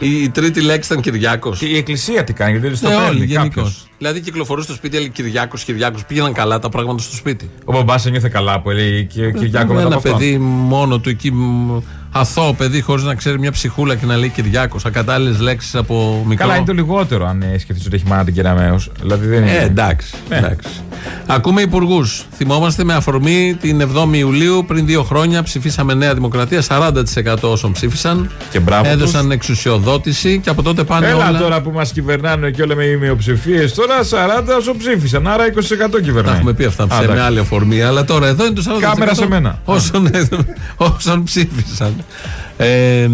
[0.00, 1.58] Η, η τρίτη λέξη ήταν Κυριάκος.
[1.58, 3.54] Και η εκκλησία τι κάνει, γιατί στο Ναι, όλοι παίρνει γενικώς.
[3.54, 3.88] κάποιος.
[3.98, 6.04] Δηλαδή κυκλοφορούσε στο σπίτι, έλεγε Κυριάκος, Κυριάκος.
[6.04, 7.50] Πήγαιναν καλά τα πράγματα στο σπίτι.
[7.64, 10.10] Ο μπαμπάς ένιωθε καλά που έλεγε και Κυριάκο μετά από Ένα αυτό.
[10.12, 11.78] παιδί μόνο του εκεί, μ,
[12.12, 14.84] αθώο παιδί, χωρίς να ξέρει μια ψυχούλα και να λέει Κυριάκος.
[14.84, 16.44] Ακατάλληλες λέξεις από μικρό.
[16.46, 18.90] Καλά, είναι το λιγότερο αν ε, σκεφτείς ότι έχει μάνα την Κεραμέως.
[19.00, 19.52] Δηλαδή δεν είναι.
[19.52, 20.14] Ε, εντάξει.
[20.28, 20.36] Ναι.
[20.36, 20.68] εντάξει.
[21.26, 22.24] Ακούμε υπουργούς.
[22.36, 26.62] Θυμόμαστε με αφορμή την 7η Ιουλίου πριν δύο χρόνια ψηφίσαμε Νέα Δημοκρατία.
[26.68, 29.34] 40% όσων ψήφισαν Και μπράβο έδωσαν τους.
[29.34, 31.38] εξουσιοδότηση και από τότε πάνε Έλα όλα.
[31.38, 33.68] τώρα που μας κυβερνάνε και όλα με μειοψηφίε.
[33.68, 35.26] Τώρα 40 όσο ψήφισαν.
[35.26, 36.34] Άρα 20% Τα κυβερνάει.
[36.36, 37.22] έχουμε πει αυτά Α, σε εντάξει.
[37.22, 37.82] άλλη αφορμή.
[37.82, 38.80] Αλλά τώρα εδώ είναι το 40%.
[38.80, 39.60] Κάμερα σε μένα.
[39.64, 40.10] Όσων,
[40.76, 41.94] όσων ψήφισαν.
[42.56, 43.08] Ε,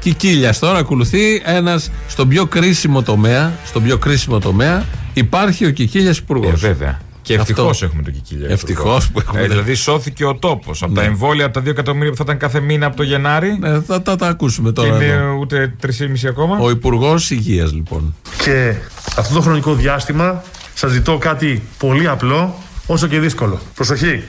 [0.00, 3.52] Κικίλια τώρα ακολουθεί ένας στον πιο κρίσιμο τομέα.
[3.64, 6.52] Στον πιο κρίσιμο τομέα υπάρχει ο Κικίλιας υπουργός.
[6.62, 6.98] Ε, βέβαια.
[7.26, 7.50] Και Αυτό.
[7.52, 8.48] ευτυχώς έχουμε τον Κικίλια.
[8.50, 9.40] Ευτυχώς που έχουμε.
[9.40, 10.82] Ε, δηλαδή σώθηκε ο τόπος.
[10.82, 11.06] Από τα Ναι.
[11.06, 13.58] εμβόλια από τα 2 εκατομμύρια που θα ήταν κάθε μήνα από το Γενάρη.
[13.64, 14.94] Ε, θα τα, τα ακούσουμε Και τώρα.
[14.94, 15.32] είναι εδώ.
[15.40, 16.58] ούτε 3,5 ακόμα.
[16.60, 18.14] Ο Υπουργός Υγείας, λοιπόν.
[18.44, 18.74] Και
[19.16, 20.42] αυτό το χρονικό διάστημα
[20.74, 22.54] σας ζητώ κάτι πολύ απλό,
[22.86, 23.60] όσο και δύσκολο.
[23.74, 24.22] Προσοχή.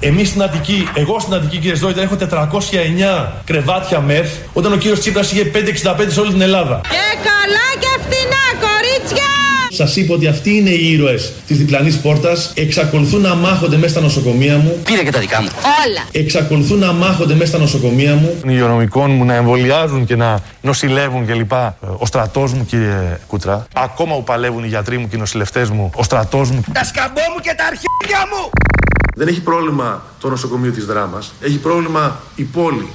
[0.00, 5.00] Εμείς στην Αττική, εγώ στην Αττική, κύριε Ζόιτα, έχω 409 κρεβάτια μεθ, όταν ο κύριος
[5.00, 6.80] Τσίπρας είχε 565 σε όλη την Ελλάδα.
[6.82, 7.95] Και καλά και φτηνά, κορίτσια!
[9.76, 12.52] Σας είπα ότι αυτοί είναι οι ήρωες της διπλανής πόρτας.
[12.54, 14.78] Εξακολουθούν να μάχονται μέσα στα νοσοκομεία μου.
[14.84, 15.48] Πήρε και τα δικά μου.
[15.86, 16.02] Όλα!
[16.12, 18.36] Εξακολουθούν να μάχονται μέσα στα νοσοκομεία μου.
[18.40, 21.52] Των υγειονομικών μου να εμβολιάζουν και να νοσηλεύουν κλπ.
[21.98, 23.66] Ο στρατός μου, κύριε Κούτρα.
[23.74, 25.90] Ακόμα που παλεύουν οι γιατροί μου και οι νοσηλευτές μου.
[25.94, 26.64] Ο στρατός μου.
[26.72, 28.50] Τα σκαμπό μου και τα αρχίδια μου!
[29.16, 31.32] Δεν έχει πρόβλημα το νοσοκομείο της δράμας.
[31.40, 32.88] Έχει πρόβλημα η πόλη.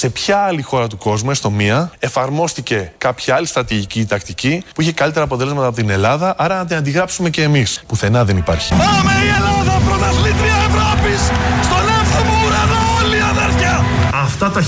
[0.00, 4.80] Σε ποια άλλη χώρα του κόσμου, έστω μία, εφαρμόστηκε κάποια άλλη στρατηγική ή τακτική που
[4.80, 7.82] είχε καλύτερα αποτελέσματα από την Ελλάδα, άρα να την αντιγράψουμε και εμείς.
[7.86, 8.70] Πουθενά δεν υπάρχει.
[8.74, 11.20] Πάμε η Ελλάδα πρωταθλήτρια Ευρώπης
[11.62, 13.84] στον εύθυμο ουρανό όλοι αδέρφια!
[14.12, 14.62] Αυτά τα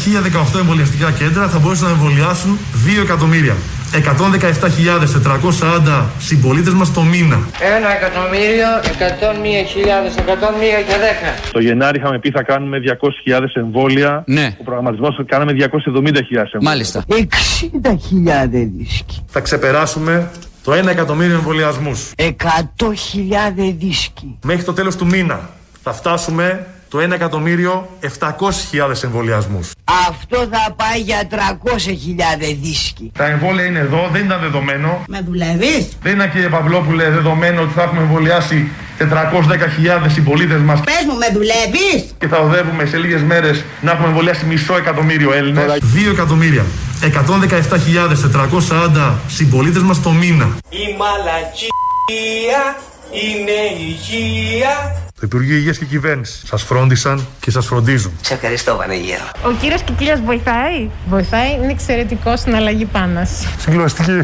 [0.55, 2.59] 1018 εμβολιαστικά κέντρα θα μπορούσαν να εμβολιάσουν
[2.99, 3.57] 2 εκατομμύρια.
[3.93, 7.41] 117.440 συμπολίτες μας το μήνα.
[7.77, 10.95] Ένα εκατομμύριο, 101.000, 101 και
[11.49, 11.51] 10.
[11.53, 12.79] Το Γενάρη είχαμε πει θα κάνουμε
[13.27, 14.23] 200.000 εμβόλια.
[14.27, 14.57] Ναι.
[14.61, 16.49] Ο προγραμματισμός κάναμε 270.000 εμβόλια.
[16.61, 17.05] Μάλιστα.
[17.09, 19.25] 60.000 δίσκοι.
[19.27, 20.31] Θα ξεπεράσουμε
[20.65, 22.11] το 1 εκατομμύριο εμβολιασμούς.
[22.17, 24.39] 100.000 δίσκοι.
[24.43, 25.51] Μέχρι το τέλος του μήνα
[25.83, 28.09] θα φτάσουμε το 1 εκατομμύριο 700.000
[29.05, 29.71] εμβολιασμούς.
[30.09, 31.37] Αυτό θα πάει για 300.000
[32.63, 33.13] δίσκοι.
[33.19, 35.05] Τα εμβόλια είναι εδώ, δεν ήταν δεδομένο.
[35.09, 41.05] Με δουλεύεις; Δεν είναι κύριε Παυλόπουλε δεδομένο ότι θα έχουμε εμβολιάσει 410.000 συμπολίτες μας Πες
[41.09, 45.79] μου, με δουλεύεις; και θα οδεύουμε σε λίγες μέρες να έχουμε εμβολιάσει μισό εκατομμύριο Έλληνες.
[45.95, 46.65] 2 εκατομμύρια.
[47.01, 50.57] 117.440 συμπολίτες μας το μήνα.
[50.69, 52.77] Η μαλακία
[53.12, 54.97] είναι υγεία.
[55.14, 58.12] Το Υπουργείο Υγείας και Κυβέρνησης σας φρόντισαν και σας φροντίζουν.
[58.21, 59.31] Σε ευχαριστώ Παναγία.
[59.45, 63.47] Ο κύριος Κικίλια βοηθάει; Βοηθάει, είναι εξαιρετικό στην αλλαγή πάνας.
[63.59, 64.21] Συγκλωστική.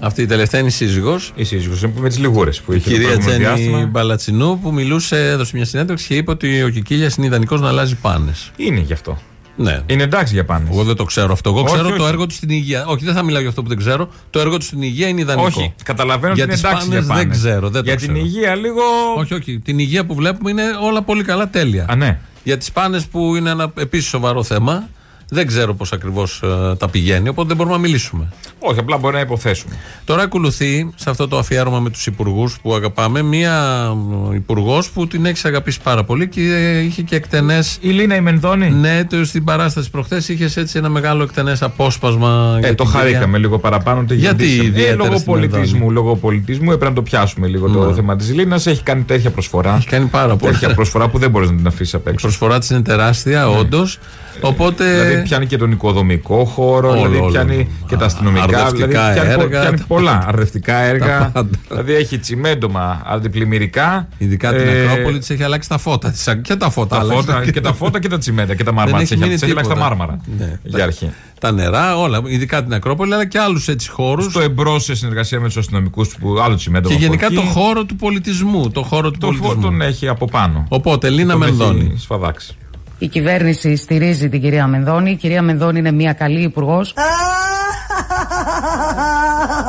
[0.00, 1.32] Αυτή η τελευταία είναι η σύζυγος.
[1.34, 3.86] Η σύζυγος με τις λιγούρες που Η είχε το κυρία προηγούμενο Τζέννη διάστημα.
[3.86, 7.94] Μπαλατσινού που μιλούσε, έδωσε μια συνέντευξη και είπε ότι ο Κικίλιας είναι ιδανικός να αλλάζει
[7.94, 8.50] πάνες.
[8.56, 9.18] Είναι γι' αυτό.
[9.62, 9.80] Ναι.
[9.86, 10.68] Είναι εντάξει για πάνες.
[10.70, 11.50] Εγώ δεν το ξέρω αυτό.
[11.50, 12.04] Εγώ Όχι, ξέρω το όχι.
[12.12, 12.86] έργο του στην υγεία.
[12.86, 14.08] Όχι, δεν θα μιλάω για αυτό που δεν ξέρω.
[14.30, 15.46] Το έργο του στην υγεία είναι ιδανικό.
[15.46, 17.40] Όχι, καταλαβαίνω για ότι είναι τις εντάξει πάνες για πάνες.
[17.40, 17.68] δεν ξέρω.
[17.70, 18.26] Δεν Για το την ξέρω.
[18.26, 18.82] υγεία λίγο.
[19.18, 19.58] Όχι, όχι.
[19.58, 21.86] Την υγεία που βλέπουμε είναι όλα πολύ καλά, τέλεια.
[21.88, 22.18] Α, ναι.
[22.44, 24.88] Για τις πάνες που είναι ένα επίσης σοβαρό θέμα,
[25.30, 26.42] δεν ξέρω πώς ακριβώς
[26.78, 28.28] τα πηγαίνει, οπότε δεν μπορούμε να μιλήσουμε.
[28.58, 29.74] Όχι, απλά μπορεί να υποθέσουμε.
[30.04, 33.86] Τώρα ακολουθεί σε αυτό το αφιέρωμα με τους υπουργούς που αγαπάμε μία
[34.34, 36.40] υπουργός που την έχεις αγαπήσει πάρα πολύ και
[36.80, 37.58] είχε και εκτενέ.
[37.80, 38.70] Η Λίνα η Μενδώνη.
[38.70, 42.54] Ναι, το, στην παράσταση προχθές είχες έτσι ένα μεγάλο εκτενές απόσπασμα.
[42.56, 43.00] Ε, για το την κυρία.
[43.00, 44.04] χαρήκαμε λίγο παραπάνω.
[44.08, 44.68] Το Γιατί γυρίσαμε.
[44.68, 47.94] ιδιαίτερα ε, λόγω στην πολιτισμού, Μενδώνη; λόγω πολιτισμού έπρεπε να το πιάσουμε λίγο το Ναι.
[47.94, 48.66] θέμα της Λίνας.
[48.66, 49.74] Έχει κάνει τέτοια προσφορά.
[49.76, 50.52] Έχει κάνει πάρα πολύ.
[50.52, 52.26] Τέτοια προσφορά που δεν μπορείς να την αφήσεις απ' Η έξω.
[52.26, 53.98] προσφορά της είναι τεράστια, όντως.
[54.42, 54.84] Οπότε.
[54.92, 57.30] Δηλαδή πιάνει και τον οικοδομικό χώρο, Όλο, δηλαδή όλο.
[57.30, 58.42] πιάνει και τα αστυνομικά.
[58.44, 61.30] Αρδευτικά δηλαδή πιάνει, πο- έργα, πιάνει τα- πολλά αρδευτικά έργα.
[61.32, 61.48] πάντα.
[61.68, 64.08] δηλαδή έχει τσιμέντομα, αντιπλημμυρικά.
[64.18, 66.28] Ειδικά την ε, Ακρόπολη της έχει αλλάξει τα φώτα της.
[66.42, 66.96] Και τα φώτα.
[66.96, 67.32] Τα άλλαξε.
[67.32, 69.02] φώτα, και τα φώτα και τα τσιμέντα και τα Δεν μάρμαρα.
[69.02, 69.88] έχει Έχει μείνει έχει αλλάξει τα τίποτα.
[69.96, 70.20] μάρμαρα.
[70.38, 70.58] Ναι.
[70.62, 71.10] Για αρχή.
[71.40, 72.20] Τα νερά, όλα.
[72.26, 74.24] Ειδικά την Ακρόπολη, αλλά και άλλους έτσι χώρους.
[74.24, 76.88] Στο εμπρό σε συνεργασία με τους αστυνομικούς που άλλο τσιμέντο.
[76.88, 77.34] Και από γενικά εκεί.
[77.34, 78.70] το χώρο του πολιτισμού.
[78.70, 79.54] Το χώρο του Το πολιτισμού.
[79.54, 80.66] φω τον έχει από πάνω.
[80.68, 81.94] Οπότε, Λίνα Τον έχει Μενδώνη.
[81.98, 82.54] Σφαδάξει.
[83.02, 85.10] Η κυβέρνηση στηρίζει την κυρία Μενδώνη.
[85.10, 86.94] Η κυρία Μενδώνη είναι μια καλή υπουργός.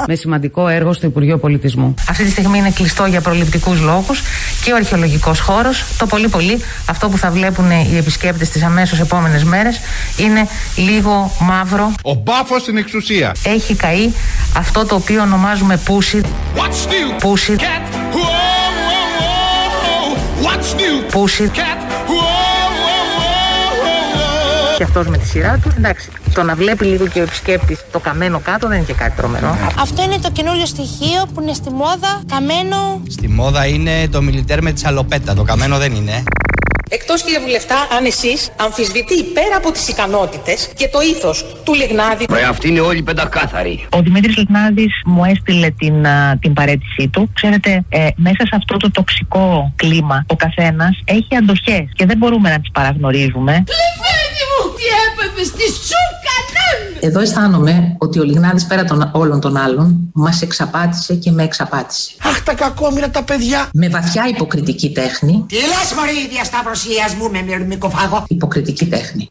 [0.08, 1.94] με σημαντικό έργο στο Υπουργείο Πολιτισμού.
[2.10, 4.22] Αυτή τη στιγμή είναι κλειστό για προληπτικούς λόγους
[4.64, 5.86] και ο αρχαιολογικός χώρος.
[5.98, 9.80] Το πολύ πολύ αυτό που θα βλέπουν οι επισκέπτες τις αμέσως επόμενες μέρες
[10.18, 11.92] είναι λίγο μαύρο.
[12.04, 13.32] Ο μπάφος στην εξουσία.
[13.44, 14.10] Έχει καεί
[14.58, 16.22] αυτό το οποίο ονομάζουμε πούσι.
[17.20, 17.56] Πούσι.
[21.12, 21.52] Πούσι.
[24.82, 28.00] Και αυτός με τη σειρά του, εντάξει, το να βλέπει λίγο και ο επισκέπτης το
[28.00, 29.58] καμένο κάτω δεν είναι και κάτι τρομερό.
[29.80, 33.02] Αυτό είναι το καινούριο στοιχείο που είναι στη μόδα, καμένο.
[33.10, 35.34] Στη μόδα είναι το μιλιτέρ με τη σαλοπέτα.
[35.34, 36.24] Το καμένο δεν είναι.
[36.90, 42.26] Εκτός κύριε Βουλευτά, αν εσείς αμφισβητεί πέρα από τις ικανότητες και το ήθος του Λιγνάδη.
[42.34, 43.88] Ρε αυτοί είναι όλοι πεντακάθαροι.
[43.90, 47.30] Ο Δημήτρης Λιγνάδης μου έστειλε την, α, την παρέτησή του.
[47.34, 52.50] Ξέρετε, ε, μέσα σε αυτό το τοξικό κλίμα ο καθένας έχει αντοχές και δεν μπορούμε
[52.50, 53.52] να τις παραγνωρίζουμε.
[53.52, 54.21] Λεβένι
[55.24, 56.98] μου, τι έπαθες, τι σου κανόν.
[57.00, 62.12] Εδώ αισθάνομαι ότι ο Λιγνάδης πέρα των όλων των άλλων μας εξαπάτησε και με εξαπάτησε.
[62.24, 63.70] Αχ τα κακόμοιρα τα παιδιά.
[63.74, 68.24] Με βαθιά υποκριτική τέχνη, Τι λες μωρή διασταυρωσίας μου με μυρμικοφάγο.
[68.28, 69.30] υποκριτική τέχνη.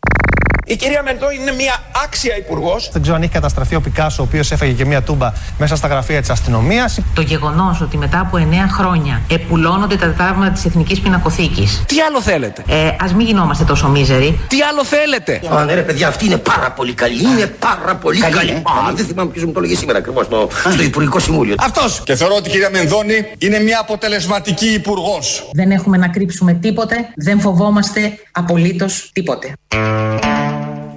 [0.71, 2.89] Η κυρία Μενδώνη είναι μια άξια υπουργός.
[2.93, 5.89] Δεν ξέρω αν έχει καταστραφεί ο Πικάσο, ο οποίος έφαγε και μια τούμπα μέσα στα
[5.89, 6.99] γραφεία της αστυνομίας.
[7.15, 11.83] Το γεγονός ότι μετά από 9 χρόνια επουλώνονται τα τετράγματα της Εθνικής Πινακοθήκης.
[11.87, 14.39] Τι άλλο θέλετε; Ε, Α μην γινόμαστε τόσο μίζεροι.
[14.49, 17.23] Τι άλλο θέλετε; Α, ναι, ρε παιδιά, αυτή είναι πάρα πολύ καλή.
[17.23, 18.51] Είναι πάρα πολύ Καλή, καλή.
[18.51, 21.55] ε, Α, δεν θυμάμαι ποιος μου το λέγε σήμερα ακριβώς στο, στο Υπουργικό Συμβούλιο.
[21.59, 22.01] Αυτός.
[22.05, 25.49] Και θεωρώ ότι η κυρία Μενδώνη είναι μια αποτελεσματική υπουργός.
[25.53, 26.97] Δεν έχουμε να κρύψουμε τίποτε.
[27.17, 28.01] Δεν φοβόμαστε
[28.33, 29.53] απολύτως τίποτε.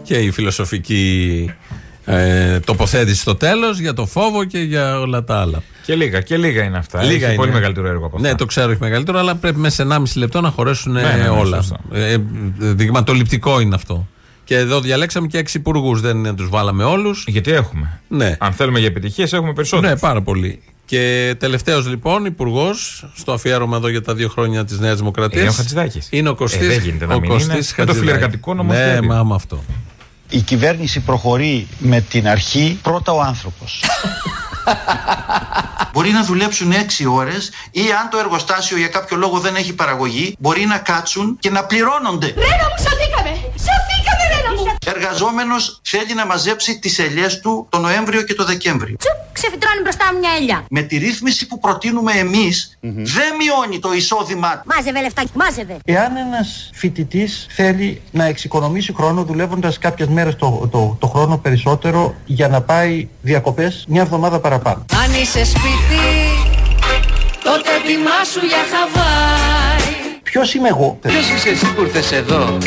[0.03, 1.51] Και η φιλοσοφική
[2.05, 5.63] ε, τοποθέτηση στο τέλος για το φόβο και για όλα τα άλλα.
[5.85, 7.03] Και λίγα, και λίγα είναι αυτά.
[7.03, 7.35] Λίγα Έχει είναι.
[7.35, 8.27] πολύ μεγαλύτερο έργο από αυτά.
[8.29, 11.13] Ναι, το ξέρω, έχει μεγαλύτερο, αλλά πρέπει μέσα σε 1,5 λεπτό να χωρέσουν Ναι, ναι,
[11.21, 11.57] ναι, όλα.
[11.57, 11.77] σωστά.
[11.91, 12.15] Ε,
[12.59, 14.07] δειγματοληπτικό είναι αυτό.
[14.43, 17.23] Και εδώ διαλέξαμε και έξι υπουργούς, δεν τους βάλαμε όλους.
[17.27, 17.99] Γιατί έχουμε.
[18.07, 18.35] Ναι.
[18.39, 19.93] Αν θέλουμε για επιτυχίες, έχουμε περισσότερου.
[19.93, 20.61] Ναι, πάρα πολύ.
[20.85, 25.41] Και τελευταίος λοιπόν υπουργός, στο αφιέρωμα εδώ για τα δύο χρόνια της Νέας Δημοκρατίας.
[25.41, 26.07] Είναι ο Χατζηδάκης.
[26.11, 26.61] Είναι ο Κωστής.
[26.61, 27.59] Ε, δεν γίνεται να μην είναι.
[27.77, 29.03] Με το φιλεργατικό Ναι, νομοσχέδιο.
[29.03, 29.63] μα άμα αυτό.
[30.29, 33.81] Η κυβέρνηση προχωρεί με την αρχή πρώτα ο άνθρωπος.
[35.93, 36.75] Μπορεί να δουλέψουν 6
[37.11, 41.49] ώρες ή αν το εργοστάσιο για κάποιο λόγο δεν έχει παραγωγή, μπορεί να κάτσουν και
[41.49, 42.27] να πληρώνονται.
[42.27, 43.29] Ρένα μου, σωθήκαμε!
[43.39, 44.72] Σωθήκαμε, Ρένα μου!
[44.85, 48.95] Εργαζόμενος θέλει να μαζέψει τις ελιές του το Νοέμβριο και το Δεκέμβριο.
[48.99, 50.65] Τσουπ, ξεφυτρώνει μπροστά μου μια ελιά.
[50.69, 54.71] Με τη ρύθμιση που προτείνουμε εμείς, δεν μειώνει το εισόδημά του.
[54.75, 55.77] Μάζευε λεφτά, μάζευε.
[55.85, 62.15] Εάν ένας φοιτητής θέλει να εξοικονομήσει χρόνο δουλεύοντας κάποιες μέρες το, το, το χρόνο περισσότερο
[62.25, 64.85] για να πάει διακοπές μια εβδομάδα παραπάνω.
[65.03, 66.03] Αν είσαι σπίτι,
[67.43, 69.91] τότε ετοιμάσου για χαβάι.
[70.23, 72.57] Ποιος είμαι εγώ, Ποιος είσαι εσύ που ήρθες εδώ;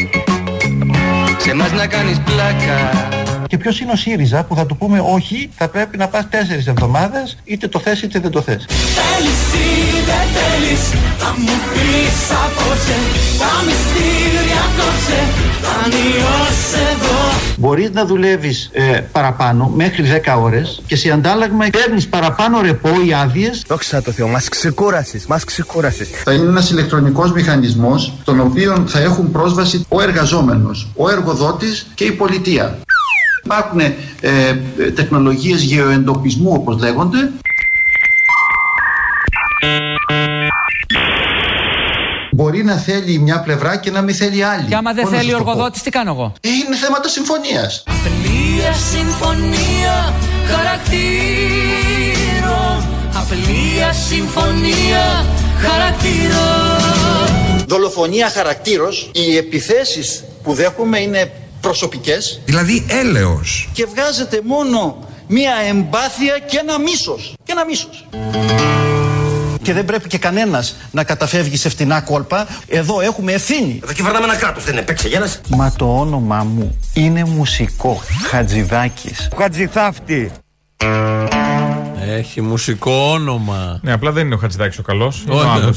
[1.46, 3.15] Σε μας να κάνεις πλάκα.
[3.46, 6.66] Και ποιος είναι ο ΣΥΡΙΖΑ που θα του πούμε όχι, θα πρέπει να πας τέσσερις
[6.66, 8.64] εβδομάδες, είτε το θες είτε δεν το θες.
[8.68, 10.80] Θέλεις ή δεν θέλεις,
[11.18, 12.96] θα μου πεις απόψε.
[13.38, 15.20] Τα μυστήρια κόψε,
[15.62, 17.16] θα νιώσαι εδώ.
[17.56, 23.14] Μπορείς να δουλεύεις ε, παραπάνω μέχρι 10 ώρες και σε αντάλλαγμα παίρνεις παραπάνω ρεπό ή
[23.14, 23.64] άδειες.
[23.66, 26.08] Δόξα τω Θεώ, μας ξεκούρασες, μας ξεκούρασες.
[26.08, 32.04] Θα είναι ένας ηλεκτρονικός μηχανισμός τον οποίο θα έχουν πρόσβαση ο εργαζόμενος, ο εργοδότης και
[32.04, 32.78] η πολιτεία.
[33.46, 37.30] Υπάρχουν ε, ε, τεχνολογίες γεωεντοπισμού όπως λέγονται
[42.32, 44.64] Μπορεί να θέλει μια πλευρά και να μην θέλει άλλη.
[44.68, 46.48] Και άμα δεν Πώς να θέλει ο σας το πω; εργοδότη, τι κάνω εγώ; Ε,
[46.48, 47.82] Είναι θέματα συμφωνίας.
[47.86, 50.12] Απλία συμφωνία
[50.46, 51.04] χαρακτήρων.
[53.16, 55.24] Απλία συμφωνία
[55.58, 57.64] χαρακτήρων.
[57.66, 61.30] Δολοφονία χαρακτήρος, οι επιθέσεις που δέχομαι είναι
[61.66, 63.68] προσωπικές Δηλαδή έλεος.
[63.72, 64.98] και βγάζεται μόνο
[65.28, 67.34] μία εμπάθεια και ένα μίσος.
[67.44, 68.08] Και ένα μίσος.
[69.62, 72.46] Και δεν πρέπει και κανένας να καταφεύγει σε φτηνά κόλπα.
[72.68, 73.80] Εδώ έχουμε ευθύνη.
[73.82, 75.40] Εδώ κυβερνάμε ένα κράτος, δεν είναι παίξε γένας.
[75.48, 78.02] Μα το όνομά μου είναι μουσικό.
[78.30, 79.28] Χατζηδάκης.
[79.38, 80.32] Χατζηθάφτη.
[82.08, 83.80] Έχει μουσικό όνομα.
[83.82, 85.22] Ναι, απλά δεν είναι ο Χατζηδάκης ο καλός.
[85.22, 85.48] Είναι ο Όχι.
[85.48, 85.74] άλλο.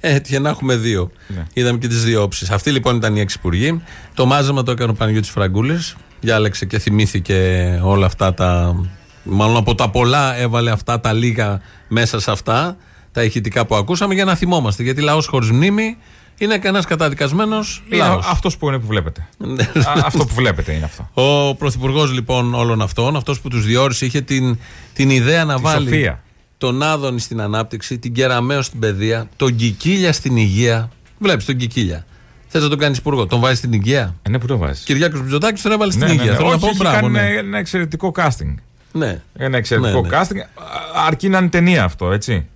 [0.00, 1.10] Έτυχε να έχουμε δύο.
[1.26, 1.44] Ναι.
[1.52, 2.50] Είδαμε και τις δύο όψεις.
[2.50, 3.82] Αυτή λοιπόν ήταν η έξι υπουργοί.
[4.14, 8.76] Το μάζεμα το έκανε ο Παναγιώτης Φραγκούλης Διάλεξε και θυμήθηκε όλα αυτά τα.
[9.22, 12.76] Μάλλον από τα πολλά έβαλε αυτά τα λίγα μέσα σε αυτά.
[13.12, 14.82] Τα ηχητικά που ακούσαμε για να θυμόμαστε.
[14.82, 15.96] Γιατί λαός χωρίς μνήμη
[16.44, 18.26] είναι κανένας καταδικασμένος Είναι λαός.
[18.30, 19.28] αυτός που είναι που βλέπετε.
[19.74, 21.08] Α, αυτό που βλέπετε είναι αυτό.
[21.14, 24.58] Ο πρωθυπουργός λοιπόν όλων αυτών, αυτός που τους διόρισε, είχε την,
[24.94, 26.22] την ιδέα να Τη βάλει σοφία.
[26.58, 30.88] τον Άδωνη στην ανάπτυξη, την Κεραμαίο στην παιδεία, τον Κικίλια στην υγεία.
[31.18, 32.06] Βλέπεις τον Κικίλια.
[32.48, 34.84] Θες να τον κάνεις υπουργό, τον βάζεις στην υγεία; Ε, ναι, που το βάζεις.
[34.84, 36.30] Κυριάκος Μητσοτάκης τον έβαλε στην Ναι, ναι, υγεία.
[36.30, 36.36] ναι.
[36.36, 36.96] Θέλω να Όχι, πω έχει μπράβο.
[36.96, 37.20] κάνει ναι.
[37.20, 38.54] ένα, ένα εξαιρετικό casting.
[38.92, 39.20] Ναι.
[39.36, 40.18] Ένα εξαιρετικό Ναι, ναι.
[40.20, 40.38] casting.
[40.38, 42.46] Α, Αρκεί να είναι ταινία αυτό, έτσι.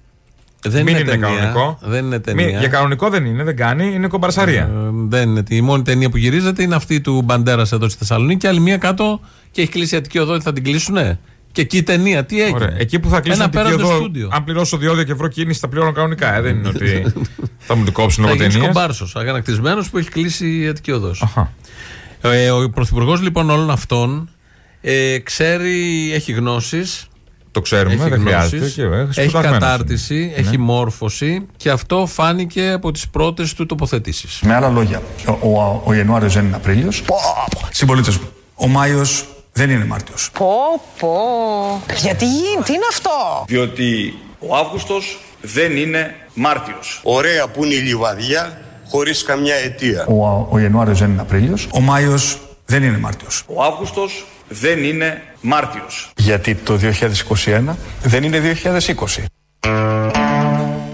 [0.62, 1.26] Δεν Μην είναι είναι ταινία.
[1.28, 1.78] κανονικό.
[1.82, 2.58] Δεν είναι Μην- ταινία.
[2.58, 4.62] για κανονικό δεν είναι, δεν κάνει, είναι κομπαρσαρία.
[4.62, 4.68] Ε,
[5.08, 5.42] δεν είναι.
[5.48, 8.76] Η μόνη ταινία που γυρίζεται είναι αυτή του Μπαντέρας εδώ στη Θεσσαλονίκη και άλλη μία
[8.76, 10.40] κάτω και έχει κλείσει η Αττική Οδό.
[10.40, 11.18] Θα την κλείσουνε;
[11.52, 12.74] Και εκεί η ταινία, τι έγινε; Ωραία.
[12.78, 14.28] Εκεί που θα κλείσουν Ένα την πέραν το οδό, στούντιο.
[14.32, 16.34] αν πληρώσω διόδια και βρω κίνηση, θα πληρώνω κανονικά.
[16.36, 17.12] Ε, δεν είναι ότι
[17.58, 18.68] θα μου την κόψουν Θα λόγω γίνεις ταινία.
[18.72, 21.24] κομπάρσος, αγανακτισμένος που έχει κλείσει η Αττική Οδός.
[22.20, 24.28] Ε, ο πρωθυπουργός λοιπόν όλων αυτών
[24.80, 27.06] ε, ξέρει, έχει γνώσεις.
[27.56, 30.32] Το ξέρουμε, δεν χρειάζεται και, ε, έχει σπουδασμένος κατάρτιση, είναι.
[30.36, 30.62] έχει Ναι.
[30.64, 34.40] μόρφωση και αυτό φάνηκε από τις πρώτες του τοποθετήσεις.
[34.42, 37.02] Με άλλα λόγια, ο, ο, ο Ιανουάριος δεν είναι Απρίλιος.
[37.70, 40.30] Συμπολίτες μου, ο Μάιος δεν είναι Μάρτιος.
[40.38, 40.46] Πω,
[40.98, 41.10] πω.
[42.00, 43.10] Γιατί γίνει, τι είναι αυτό;
[43.46, 47.00] Διότι ο Αύγουστος δεν είναι Μάρτιος.
[47.02, 50.06] Ωραία που είναι η λιβαδιά χωρίς καμιά αιτία.
[50.06, 51.68] Ο, ο Ιανουάριος δεν είναι Απρίλιος.
[51.72, 53.42] Ο Μάιος δεν είναι Μάρτιος.
[53.46, 56.10] Ο Αύγουστος δεν είναι Μάρτιος.
[56.16, 56.78] Γιατί το
[57.44, 59.24] 2021 δεν είναι 2020.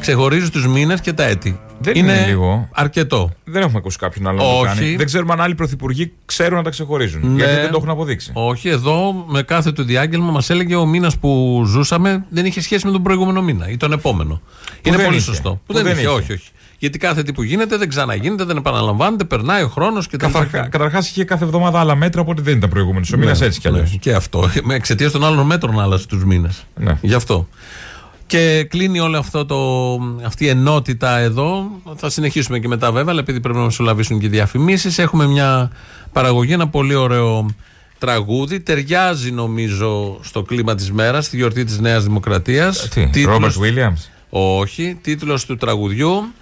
[0.01, 1.61] Ξεχωρίζει τους μήνες και τα έτη.
[1.79, 2.69] Δεν είναι, λίγο.
[2.73, 3.31] αρκετό.
[3.45, 4.67] Δεν έχουμε ακούσει κάποιον άλλο να το Όχι.
[4.67, 4.97] κάνει.
[4.97, 7.21] Δεν ξέρουμε αν άλλοι πρωθυπουργοί ξέρουν να τα ξεχωρίζουν.
[7.33, 7.37] Ναι.
[7.45, 8.31] Γιατί δεν το έχουν αποδείξει.
[8.35, 12.87] Όχι, εδώ με κάθε του διάγγελμα μας έλεγε ο μήνας που ζούσαμε δεν είχε σχέση
[12.87, 14.41] με τον προηγούμενο μήνα ή τον επόμενο.
[14.83, 15.27] Είναι δεν πολύ είχε.
[15.27, 15.51] σωστό.
[15.51, 16.11] Που, Που δεν, δεν είχε, είχε.
[16.11, 16.49] όχι, όχι.
[16.83, 21.09] Γιατί κάθε τι που γίνεται δεν ξαναγίνεται, δεν επαναλαμβάνεται, περνάει ο χρόνος και τα Καταρχάς
[21.09, 23.91] είχε κάθε εβδομάδα άλλα μέτρα, οπότε δεν ήταν προηγούμενος ο μήνας Ναι, έτσι κι αλλιώς.
[23.91, 24.51] ναι, και αυτό.
[24.63, 26.67] Με εξαιτίας των άλλων μέτρων άλλασε τους μήνες.
[26.77, 26.99] Ναι.
[27.01, 27.49] Γι' αυτό.
[28.27, 29.59] Και κλείνει όλη αυτό το,
[30.27, 31.71] αυτή η ενότητα εδώ.
[31.97, 35.71] Θα συνεχίσουμε και μετά βέβαια, αλλά επειδή πρέπει να μεσολαβήσουν και οι διαφημίσεις, έχουμε μια
[36.13, 37.47] παραγωγή, ένα πολύ ωραίο
[37.99, 38.61] τραγούδι.
[38.61, 42.89] Ταιριάζει νομίζω στο κλίμα της μέρας, στη γιορτή της Νέας Δημοκρατίας.
[43.11, 43.95] Τι, Ρόμπερτ Βίλιαμ.
[44.31, 46.33] Όχι, τίτλος του τραγουδιού.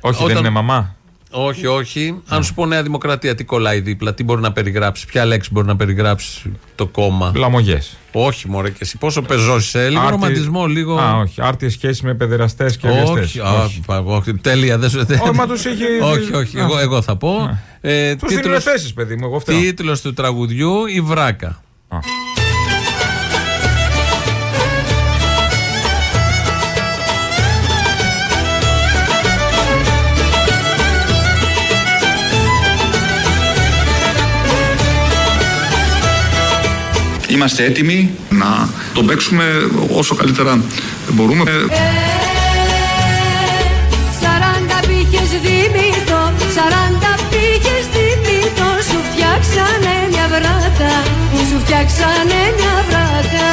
[0.00, 0.96] Όχι, δεν είναι μαμά;
[1.30, 2.22] Όχι, όχι.
[2.28, 5.66] Αν σου πω Νέα Δημοκρατία, τι κολλάει δίπλα, τι μπορεί να περιγράψει, ποια λέξη μπορεί
[5.66, 7.96] να περιγράψει το κόμμα; Λαμογές.
[8.12, 10.98] Όχι, μωρέ, και εσύ πόσο πεζώσεις, ε, λίγο ρομαντισμό, λίγο.
[10.98, 11.42] Α, όχι.
[11.42, 13.20] Άρτιες σχέσεις με παιδεραστές και βιαστέ.
[13.20, 14.78] όχι, α, πα- όχι, τέλεια.
[14.78, 16.62] Δεν σου Όχι, μα τους είχε- Όχι, όχι, Α.
[16.62, 17.58] εγώ, εγώ θα πω.
[17.80, 19.24] Ε, Τους δίνουν τίτλος- θέσεις, παιδί μου.
[19.26, 19.58] Εγώ φταίω.
[19.60, 21.62] Τίτλος του τραγουδιού Η Βράκα.
[37.38, 39.44] Είμαστε έτοιμοι να το παίξουμε
[39.92, 40.60] όσο καλύτερα
[41.12, 41.42] μπορούμε.
[44.20, 46.18] Σαράντα πήγες δίμητο,
[46.54, 50.94] σαράντα πήγες δίμητο Σου φτιάξανε μια βράκα,
[51.50, 53.48] σου φτιάξανε μια βράκα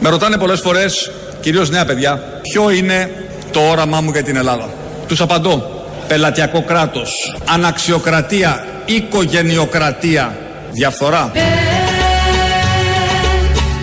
[0.00, 3.10] Με ρωτάνε πολλές φορές, κυρίως νέα παιδιά, ποιο είναι
[3.52, 4.70] το όραμά μου για την Ελλάδα.
[5.06, 5.85] Τους απαντώ.
[6.08, 10.36] Πελατειακό κράτος, αναξιοκρατία, οικογενειοκρατία,
[10.70, 11.30] διαφθορά.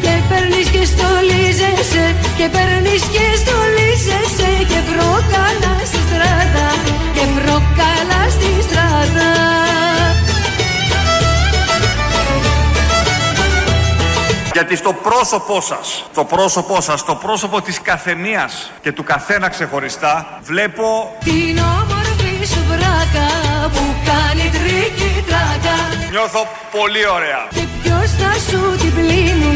[0.01, 6.67] Και παίρνεις και στολίζεσαι, και παίρνεις και στολίζεσαι Και βρόκαλα στη στράτα,
[7.13, 9.31] και βρόκαλα στη στράτα
[14.53, 20.39] Γιατί στο πρόσωπό σας, το πρόσωπό σας, το πρόσωπο της καθεμίας και του καθένα ξεχωριστά,
[20.43, 22.02] βλέπω Την όμορφη σου βράκα
[23.73, 25.75] που κάνει τρίκι τράκα
[26.13, 26.41] Νιώθω
[26.77, 27.41] πολύ ωραία.
[27.55, 29.55] Και ποιος θα σου την πλύνει;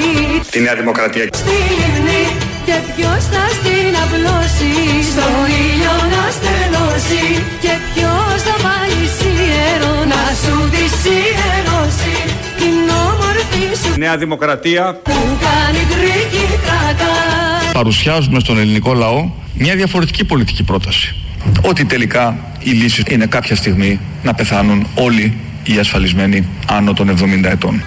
[0.53, 1.25] Τη Νέα Δημοκρατία.
[1.43, 2.23] στη λιμνή
[2.67, 4.73] Και ποιος θα στην απλώσει;
[5.11, 5.27] Στο
[5.63, 7.25] ήλιο να στεγνώσει
[7.63, 12.15] Και ποιος θα βάλει σιέρο; Να σου τη σιερώσει
[12.61, 12.75] Την
[13.07, 14.83] όμορφη σου Νέα Δημοκρατία.
[15.03, 17.11] που κάνει τρίκι τράκα
[17.73, 21.15] Παρουσιάζουμε στον ελληνικό λαό μια διαφορετική πολιτική πρόταση.
[21.61, 27.43] Ότι τελικά η λύση είναι κάποια στιγμή να πεθάνουν όλοι οι ασφαλισμένοι άνω των 70
[27.43, 27.83] ετών.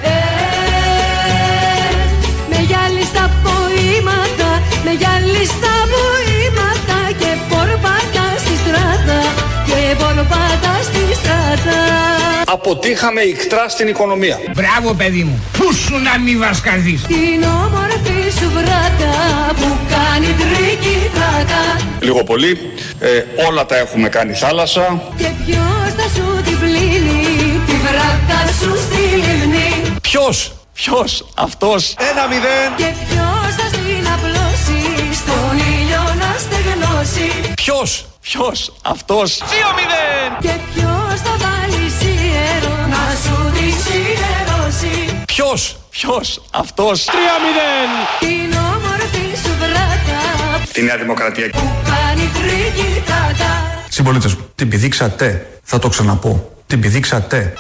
[2.51, 9.20] Με γυάλι στα ποήματα, με γυάλι στα ποήματα Και πορπάτα στη στράτα,
[9.66, 12.10] και πορπάτα στη στράτα
[12.53, 14.39] Αποτύχαμε ικτρά στην οικονομία.
[14.55, 15.45] Μπράβο παιδί μου.
[15.59, 17.03] Πού σου να μη βασκαθείς.
[17.03, 19.14] Την όμορφη σου βράκα
[19.55, 22.59] που κάνει τρίκι τράκα Λίγο πολύ.
[23.01, 25.03] Ε, όλα τα έχουμε κάνει θάλασσα.
[25.17, 31.95] Και ποιος θα σου την πλύνει, τη βράκα σου στη λιμνή Ποιος, ποιος, αυτός.
[32.11, 32.71] Ένα μηδέν.
[32.77, 34.81] Και ποιος θα στην απλώσει,
[35.13, 39.39] στον ήλιο να στεγνώσει Ποιος, ποιος, αυτός.
[39.39, 40.31] Δύο μηδέν.
[40.41, 40.89] Και ποιος
[45.40, 47.90] σιερώσει Ποιος, ποιος, αυτός; Τρία μηδέν.
[48.20, 51.48] Την όμορφη σου βράκα Τη Νέα Δημοκρατία.
[51.50, 55.46] που κάνει τρίκι τράκα Συμπολίτε μου, την πηδήξατε.
[55.62, 56.53] Θα το ξαναπώ.
[56.66, 57.53] Την πηδήξατε.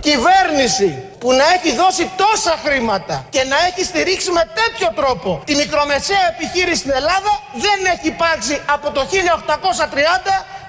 [0.00, 5.54] Κυβέρνηση που να έχει δώσει τόσα χρήματα και να έχει στηρίξει με τέτοιο τρόπο τη
[5.62, 7.32] μικρομεσαία επιχείρηση στην Ελλάδα
[7.64, 9.06] δεν έχει υπάρξει από το 1830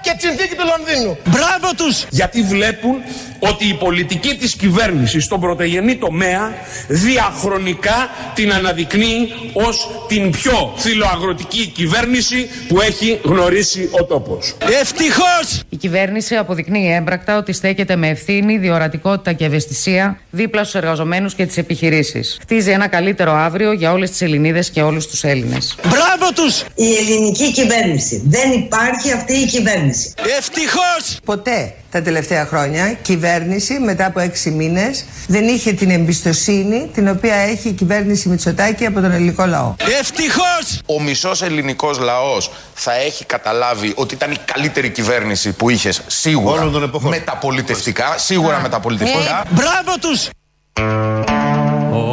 [0.08, 1.18] και τη συνθήκη του Λονδίνου.
[1.24, 2.06] Μπράβο τους!
[2.10, 2.96] Γιατί βλέπουν
[3.38, 6.54] ότι η πολιτική της κυβέρνησης στον πρωτογενή τομέα
[6.88, 14.56] διαχρονικά την αναδεικνύει ως την πιο φιλοαγροτική κυβέρνηση που έχει γνωρίσει ο τόπος.
[14.80, 15.62] Ευτυχώς!
[15.68, 21.46] Η κυβέρνηση αποδεικνύει έμπρακτα ότι στέκεται με ευθύνη, διορατικότητα και ευαισθησία δίπλα στους εργαζομένους και
[21.46, 22.38] τις επιχειρήσεις.
[22.40, 25.76] Χτίζει ένα καλύτερο αύριο για όλες τις Ελληνίδες και όλους τους Έλληνες.
[25.82, 26.64] Μπράβο τους!
[26.74, 28.22] Η ελληνική κυβέρνηση.
[28.26, 29.97] Δεν υπάρχει αυτή η κυβέρνηση.
[30.38, 31.18] Ευτυχώς!
[31.24, 37.34] Ποτέ τα τελευταία χρόνια κυβέρνηση μετά από έξι μήνες δεν είχε την εμπιστοσύνη την οποία
[37.34, 39.74] έχει η κυβέρνηση Μητσοτάκη από τον ελληνικό λαό.
[40.00, 40.80] Ευτυχώς!
[40.86, 46.60] Ο μισός ελληνικός λαός θα έχει καταλάβει ότι ήταν η καλύτερη κυβέρνηση που είχες σίγουρα
[46.60, 47.10] Όλων των εποχών.
[47.10, 49.44] μεταπολιτευτικά, σίγουρα μεταπολιτευτικά.
[49.50, 50.28] Μπράβο τους!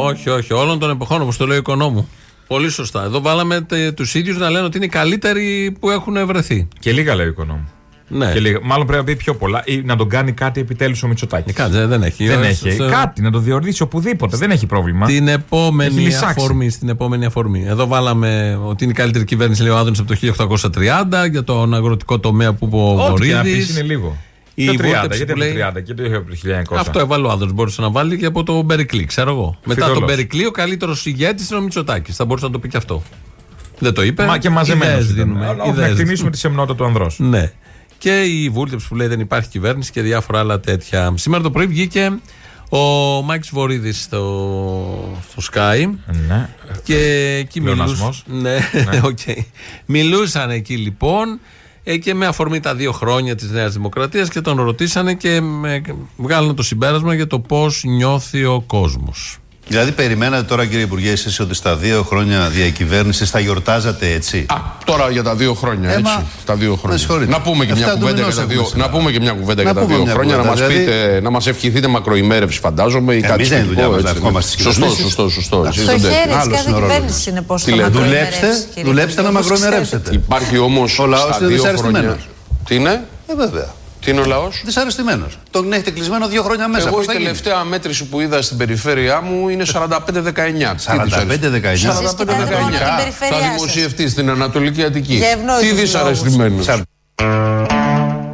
[0.02, 0.52] Όχι, όχι.
[0.52, 2.08] Όλων των εποχών, όπως το λέει ο οικονόμου.
[2.46, 3.02] Πολύ σωστά.
[3.02, 6.68] Εδώ βάλαμε τους ίδιους να λένε ότι είναι οι καλύτεροι που έχουν βρεθεί.
[6.78, 7.70] Και λίγα λέει ο οικονόμου.
[8.08, 8.32] Ναι.
[8.32, 8.58] Και λίγα.
[8.62, 11.52] Μάλλον πρέπει να πει πιο πολλά ή να τον κάνει κάτι επιτέλους ο Μητσοτάκης.
[11.54, 12.26] Κάτι δεν έχει.
[12.26, 12.70] Δεν Ε, έχει.
[12.70, 14.36] στο- Κάτι να το διορθώσει οπουδήποτε.
[14.36, 15.06] Δεν έχει πρόβλημα.
[15.06, 16.34] Την Έχει επόμενη λυσάξει.
[16.38, 17.64] αφορμή, στην επόμενη αφορμή.
[17.66, 21.74] Εδώ βάλαμε ότι είναι η καλύτερη κυβέρνηση, λέει ο Άδωνης, από το 1830 για τον
[21.74, 23.66] αγροτικό τομέα που είπε ο Ό,τι και να Βορύδης.
[23.66, 24.16] πεις είναι λίγο.
[24.54, 26.34] Η το 30, Βούλτεψη γιατί που από το λέει- 30 και το είχε από το
[26.34, 26.80] 1900.
[26.80, 27.54] Αυτό έβαλε ο Άδωνης.
[27.54, 29.56] Μπορούσε να βάλει και από τον Περικλή, ξέρω εγώ.
[29.64, 29.98] Μετά Φειδωλός.
[29.98, 32.16] τον Περικλή, ο καλύτερος ηγέτης είναι ο Μητσοτάκης.
[32.16, 33.02] Θα μπορούσε να το πει και αυτό.
[33.78, 34.24] Δεν το είπε.
[34.24, 34.94] Μα και μαζεμένος.
[34.94, 35.46] Ιδέες δίνουμε.
[35.48, 37.18] Όχι να Ιδέες εκτιμήσουμε τη σεμνότητα του ανδρός.
[37.18, 37.52] Ναι.
[37.98, 41.12] Και η Βούλτεψη που λέει δεν υπάρχει κυβέρνηση και διάφορα άλλα τέτοια.
[41.16, 42.12] Σήμερα το πρωί βγήκε
[42.68, 42.78] ο
[43.22, 45.90] Μάκης Βορίδης στο, στο ΣΚΑΪ.
[46.28, 46.48] Ναι.
[46.82, 46.96] Και
[47.40, 48.24] εκεί Πλεονασμός.
[48.26, 48.60] μιλούσαν.
[48.82, 49.00] Ναι, Ναι.
[49.10, 49.18] οκ.
[49.86, 51.40] Μιλούσαν εκεί λοιπόν
[51.84, 55.82] ε, και με αφορμή τα δύο χρόνια της Νέας Δημοκρατίας και τον ρωτήσανε και με,
[56.16, 59.38] βγάλανε το συμπέρασμα για το πώς νιώθει ο κόσμος.
[59.68, 64.56] Δηλαδή, περιμένατε τώρα, κύριε Υπουργέ, εσείς ότι στα δύο χρόνια διακυβέρνησης θα γιορτάζατε έτσι; Α,
[64.84, 66.02] τώρα για τα δύο χρόνια, Ε, έτσι.
[66.02, 66.98] μα- Τα δύο με χρόνια.
[66.98, 67.30] συγχωρείτε.
[67.30, 68.90] Να πούμε και μια Εφτά του κουβέντα για μηνός τα δύο, έχουμε σήμερα.
[68.90, 70.68] να πούμε και μια κουβέντα Να για τα πούμε δύο μια χρόνια, να κουβέντα, μας
[70.68, 74.02] δηλαδή- πείτε, να μας ευχηθείτε μακροημέρευση, φαντάζομαι, ή Εμείς κάτι δεν είναι δουλειά σχετικό, μας
[74.02, 74.20] να έτσι.
[74.22, 75.04] ευχόμαστε στις Σωστό, κυβερνήσεις.
[75.04, 75.64] σωστό, σωστό.
[75.68, 76.34] Εσείς Στο δεν το χέρι έχετε.
[76.34, 77.26] της Άλλος κάθε είναι ο ρόλος κυβέρνηση μας.
[77.30, 80.08] είναι πώς Τι θα λέτε, μακροημερεύσει, δουλέψτε, κύριε δουλέψτε να Υπουργέ, όπως μακροημερεύσετε.
[80.22, 81.72] Υπάρχει όμως Ο λαός στα είναι δύο χρόνια...
[81.72, 82.22] δυσαρεστημένος.
[82.68, 82.94] Τι είναι,
[83.32, 83.68] Ε, βέβαια.
[84.06, 85.38] Τι είναι ο λαός; Δυσαρεστημένος.
[85.50, 86.88] Τον έχετε κλεισμένο δύο χρόνια μέσα.
[86.88, 90.74] Εγώ Πώς η θα γίνει; τελευταία μέτρηση που είδα στην περιφέρειά μου είναι 45-19.
[90.76, 91.64] 45-19.
[91.64, 93.54] Εσείς κοιτάτε μόνο την Θα περιφέρειά σας.
[93.54, 95.14] δημοσιευτεί στην Ανατολική Αττική.
[95.14, 96.66] Για ευνόητους Τι δυσαρεστημένος.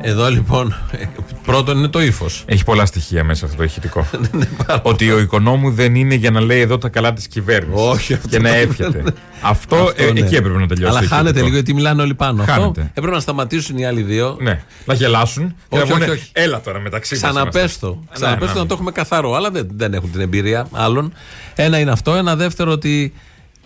[0.01, 1.05] Εδώ λοιπόν, ε,
[1.45, 2.43] πρώτον είναι το ύφος.
[2.47, 4.07] Έχει πολλά στοιχεία μέσα αυτό το ηχητικό.
[4.33, 4.47] Ναι,
[4.83, 7.87] ότι ο οικονόμου δεν είναι για να λέει εδώ τα καλά της κυβέρνησης.
[7.89, 9.03] Όχι, αυτό Και να το- εύχεται.
[9.43, 10.21] αυτό, Αυτό, ε, ναι.
[10.21, 10.91] εκεί έπρεπε να τελειώσει.
[10.97, 11.45] Αλλά το χάνεται ηχητικό.
[11.45, 12.43] λίγο γιατί μιλάνε όλοι πάνω.
[12.43, 12.91] Αυτό Χάνεται.
[12.95, 14.37] έπρεπε να σταματήσουν οι άλλοι δύο.
[14.41, 16.29] Ναι, να γελάσουν και Όχι, να πούνε, όχι, όχι.
[16.33, 17.87] Έλα τώρα μεταξύ μας Ξαναπέστο.
[17.87, 18.09] είμαστε».
[18.15, 19.35] Ξαναπέστο Ναι, να το έχουμε καθαρό.
[19.35, 21.13] Αλλά δεν, δεν έχουν την εμπειρία άλλων.
[21.55, 22.15] Ένα είναι αυτό.
[22.15, 23.13] Ένα δεύτερο ότι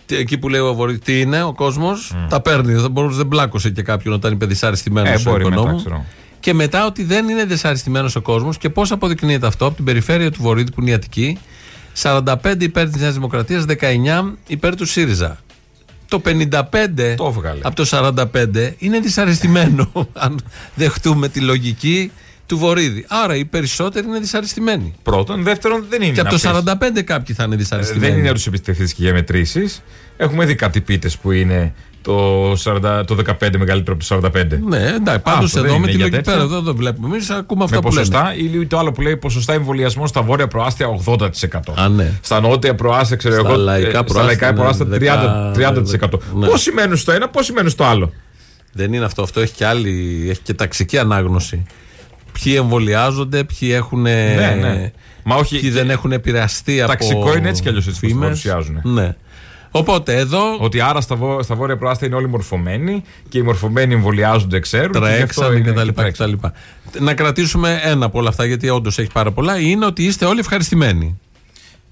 [0.05, 2.73] τι- εκεί που λέει ο Βορύδης, τι είναι ο κόσμος, τα παίρνει.
[2.73, 5.77] Δεν, μπορούσε, δεν μπλάκωσε και κάποιον όταν είπε δυσαρεστημένο Ε, ο μπορεί μετά, οικονόμου.
[5.77, 6.05] ξέρω.
[6.47, 10.31] Και μετά ότι δεν είναι δυσαρεστημένος ο κόσμος και πώς αποδεικνύεται αυτό από την περιφέρεια
[10.31, 11.37] του Βορύδη που είναι η Αττική.
[12.01, 12.25] 45
[12.59, 15.37] υπέρ της Νέας Δημοκρατίας, 19 υπέρ του ΣΥΡΙΖΑ.
[16.07, 17.59] Το 55 Το έβγαλε.
[17.63, 20.39] από το 45 είναι δυσαρεστημένο, αν
[20.75, 22.11] δεχτούμε τη λογική
[22.45, 23.05] του Βορύδη.
[23.07, 24.93] Άρα οι περισσότεροι είναι δυσαρεστημένοι.
[25.03, 25.43] Πρώτον.
[25.43, 26.13] Δεύτερον, δεν είναι.
[26.13, 26.97] Και από να το πεις.
[26.99, 28.07] 45 κάποιοι θα είναι Ε, δυσαρεστημένοι.
[28.11, 29.83] Δεν είναι να τους εμπιστευτεί και για μετρήσεις.
[30.17, 34.45] Έχουμε δει κάτι πίτες που είναι το, 40, το 15 μεγαλύτερο από το 45.
[34.67, 36.31] Ναι, εντάξει, πάντως Αυτό δεν εδώ είναι με τη για λογική τέτοιο.
[36.31, 37.07] πέρα, εδώ δεν βλέπουμε.
[37.07, 38.07] Εμείς ακούμε αυτά με που λένε.
[38.07, 41.27] ποσοστά ή το άλλο που λέει ποσοστά εμβολιασμό στα βόρεια προάστια 80%.
[41.75, 42.11] Α, ναι.
[42.21, 43.55] Στα νότια προάστια, ξέρω Στα εγώ.
[43.57, 44.97] λαϊκά ε, στα προάστια, λαϊκά προάστια ναι,
[46.01, 46.09] 30%.
[46.13, 46.19] 30%.
[46.35, 46.47] ναι.
[46.47, 48.11] Πώς σημαίνουν στο ένα, πώς σημαίνουν στο άλλο;
[48.73, 49.21] Δεν είναι αυτό.
[49.21, 51.63] Αυτό έχει και, άλλη, έχει και ταξική ανάγνωση.
[52.43, 54.01] Ποιοι εμβολιάζονται, ποιοι έχουν.
[54.01, 54.91] Ναι, ναι.
[55.23, 56.91] Μα όχι- Ποιοι δεν έχουν επηρεαστεί από.
[56.91, 58.27] Ταξικό είναι έτσι κι αλλιώς έτσι που το φήμες.
[58.27, 58.79] παρουσιάζουν.
[58.83, 59.15] Ναι.
[59.77, 63.93] Οπότε εδώ Ότι άρα στα, βο- στα βόρεια προάστια είναι όλοι μορφωμένοι και οι μορφωμένοι
[63.93, 64.91] εμβολιάζονται, ξέρουν.
[64.91, 66.53] και γι' αυτό τρέξανε είναι και τα και λοιπά και τα λοιπά.
[66.99, 70.39] Να κρατήσουμε ένα από όλα αυτά, γιατί όντως έχει πάρα πολλά, είναι ότι είστε όλοι
[70.39, 71.19] ευχαριστημένοι.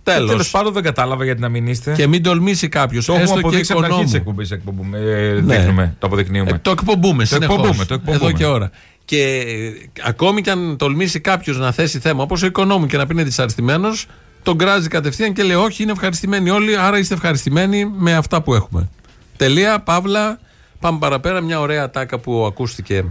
[0.04, 0.30] Τέλος.
[0.30, 1.94] Τέλος πάντων δεν κατάλαβα γιατί να μην είστε.
[1.94, 4.42] Και μην τολμήσει κάποιος, το έχουμε έστω και αποδείξει από την αρχή της οικονόμου.
[4.42, 4.52] εκπομπής.
[4.52, 6.52] εκπομπούμε, ε, δείχνουμε, το αποδεικνύουμε.
[6.52, 8.26] Ε, το εκπομπούμε Το συνεχώς, εκπομπούμε, το εκπομπούμε.
[8.26, 8.72] Εδώ και ώρα.
[9.06, 9.72] Και ε,
[10.08, 13.24] ακόμη και αν τολμήσει κάποιος να θέσει θέμα, όπως ο οικονόμου και να πει είναι
[13.24, 14.08] δυσαρεστημένος,
[14.46, 18.54] τον κράζει κατευθείαν και λέει: Όχι, είναι ευχαριστημένοι όλοι, άρα είστε ευχαριστημένοι με αυτά που
[18.54, 18.90] έχουμε.
[19.38, 20.40] Τελεία, παύλα.
[20.80, 21.42] Πάμε παραπέρα.
[21.42, 23.06] Μια ωραία τάκα που ακούστηκε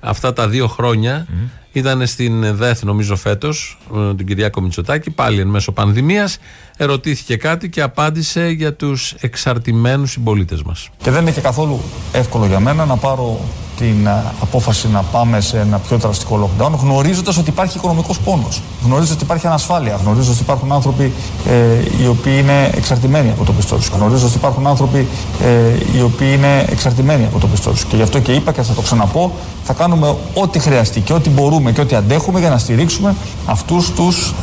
[0.00, 1.26] αυτά τα δύο χρόνια
[1.72, 6.38] ήταν στην ΔΕΘ, νομίζω φέτος, τον Κυριάκο Μητσοτάκη, πάλι εν μέσω πανδημίας.
[6.76, 10.88] Ερωτήθηκε κάτι και απάντησε για τους εξαρτημένους συμπολίτες μας.
[11.02, 11.80] Και δεν είναι και καθόλου
[12.12, 13.40] εύκολο για μένα να πάρω
[13.80, 18.62] την α, απόφαση να πάμε σε ένα πιο δραστικό lockdown, γνωρίζοντας ότι υπάρχει οικονομικός πόνος,
[18.84, 21.12] γνωρίζοντας ότι υπάρχει ανασφάλεια, γνωρίζοντας ότι υπάρχουν άνθρωποι
[21.48, 25.06] ε, οι οποίοι είναι εξαρτημένοι από το πιστό τους, γνωρίζοντας ότι υπάρχουν άνθρωποι
[25.42, 27.84] ε, οι οποίοι είναι εξαρτημένοι από το πιστό τους.
[27.84, 29.32] Και γι' αυτό και είπα και θα το ξαναπώ,
[29.64, 33.14] θα κάνουμε ό,τι χρειαστεί και ό,τι μπορούμε και ό,τι αντέχουμε για να στηρίξουμε
[33.46, 34.34] αυτούς τους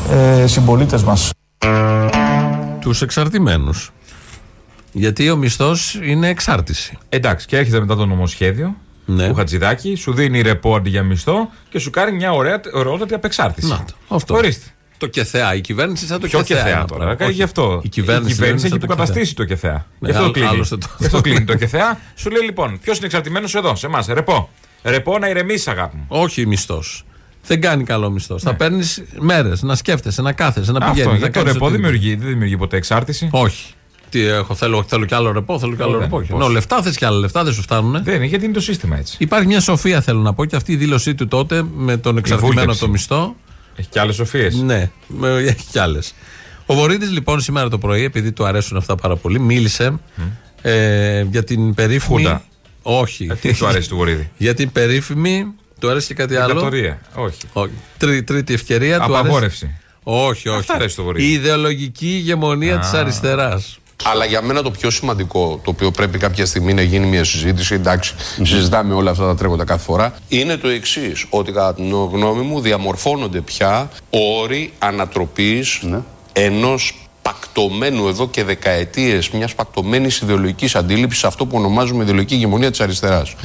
[0.42, 1.30] ε, συμπολίτες μας.
[2.80, 3.92] Τους εξαρτημένους.
[4.92, 6.98] Γιατί ο μισθός είναι εξάρτηση.
[7.10, 8.76] Εντάξει, και έρχεται μετά το νομοσχέδιο
[9.10, 9.28] Ναι.
[9.28, 13.68] του Χατζηδάκη, σου δίνει ρεπό αντί για μισθό και σου κάνει μια ωραία, ωραιότατη απεξάρτηση.
[13.68, 14.36] Να το, αυτό.
[14.36, 14.66] Ορίστε.
[14.98, 15.56] Το ΚΕΘΕΑ.
[15.56, 16.58] Η κυβέρνηση σαν το Ποιο ΚΕΘΕΑ.
[16.58, 17.16] ΚΕΘΕΑ ένα τώρα; πράγμα.
[17.16, 17.40] Κάνει Όχι.
[17.40, 17.82] γι' αυτό.
[17.84, 19.72] Η κυβέρνηση, δεν είναι έχει σαν το υποκαταστήσει το ΚΕΘΕΑ.
[20.00, 20.48] Ναι, Γι' αυτό άλλο- κλείνει.
[20.48, 22.00] άλλωστε το- Γι' αυτό κλείνει το ΚΕΘΕΑ.
[22.16, 24.06] Σου λέει λοιπόν, ποιος είναι εξαρτημένος; Εδώ, σε εμάς.
[24.08, 24.50] Ρεπό.
[24.84, 26.06] Ρεπό να ηρεμήσεις, αγάπη μου.
[26.08, 27.06] Όχι μισθός.
[27.48, 28.42] Δεν κάνει καλό μισθός.
[28.44, 30.98] Θα παίρνεις μέρες να σκέφτεσαι, να κάθεσαι, να πηγαίνεις.
[31.06, 31.12] Ναι.
[31.12, 31.76] Αυτό, γιατί το ρεπό οτιδήποτε.
[31.76, 33.74] δημιουργεί, δεν δημιουργεί ποτέ εξάρτηση; Όχι.
[34.10, 36.22] Τι έχω, θέλω, θέλω κι άλλο ρεπό, θέλω κι άλλο Όχι, ρεπό.
[36.30, 36.48] πώς.
[36.48, 38.04] Ναι, λεφτά θες κι άλλα λεφτά, δεν σου φτάνουν.
[38.04, 39.16] Δεν είναι, γιατί είναι το σύστημα έτσι.
[39.20, 42.56] Υπάρχει μια σοφία, θέλω να πω, και αυτή η δήλωσή του τότε με τον εξαρτημένο
[42.56, 42.80] βούλτεψη.
[42.80, 43.36] το μισθό.
[43.76, 44.56] Έχει και άλλες σοφίες.
[44.56, 46.14] Ναι, με- έχει κι άλλες.
[46.66, 50.00] Ο Βορύδης λοιπόν σήμερα το πρωί, επειδή του αρέσουν αυτά πάρα πολύ, μίλησε
[50.62, 52.18] ε, για την περίφημη.
[52.24, 52.44] Χούντα.
[52.82, 53.28] Όχι.
[53.32, 55.46] Ε, τι του αρέσει του Βορύδη; για την περίφημη.
[55.80, 57.00] Του αρέσει και κάτι άλλο; Δικτατορία.
[57.16, 57.38] Όχι.
[57.54, 57.72] Όχι.
[57.98, 58.98] Τρί- τρίτη ευκαιρία.
[58.98, 59.66] του Απαγόρευση.
[59.66, 60.60] αρέσει- Όχι, όχι.
[60.60, 61.28] Αυτά αρέσει στο Βορύδη.
[61.28, 63.80] Η ιδεολογική ηγεμονία της αριστεράς.
[64.04, 67.74] Αλλά για μένα το πιο σημαντικό, το οποίο πρέπει κάποια στιγμή να γίνει μια συζήτηση,
[67.74, 72.42] εντάξει, συζητάμε όλα αυτά τα τρέχοντα κάθε φορά, είναι το εξής: Ότι κατά την γνώμη
[72.42, 75.82] μου διαμορφώνονται πια όροι ανατροπής
[76.34, 82.80] ενός πακτωμένου εδώ και δεκαετίες μιας πακτωμένη ιδεολογικής αντίληψης, αυτό που ονομάζουμε ιδεολογική ηγεμονία της
[82.80, 83.36] αριστεράς.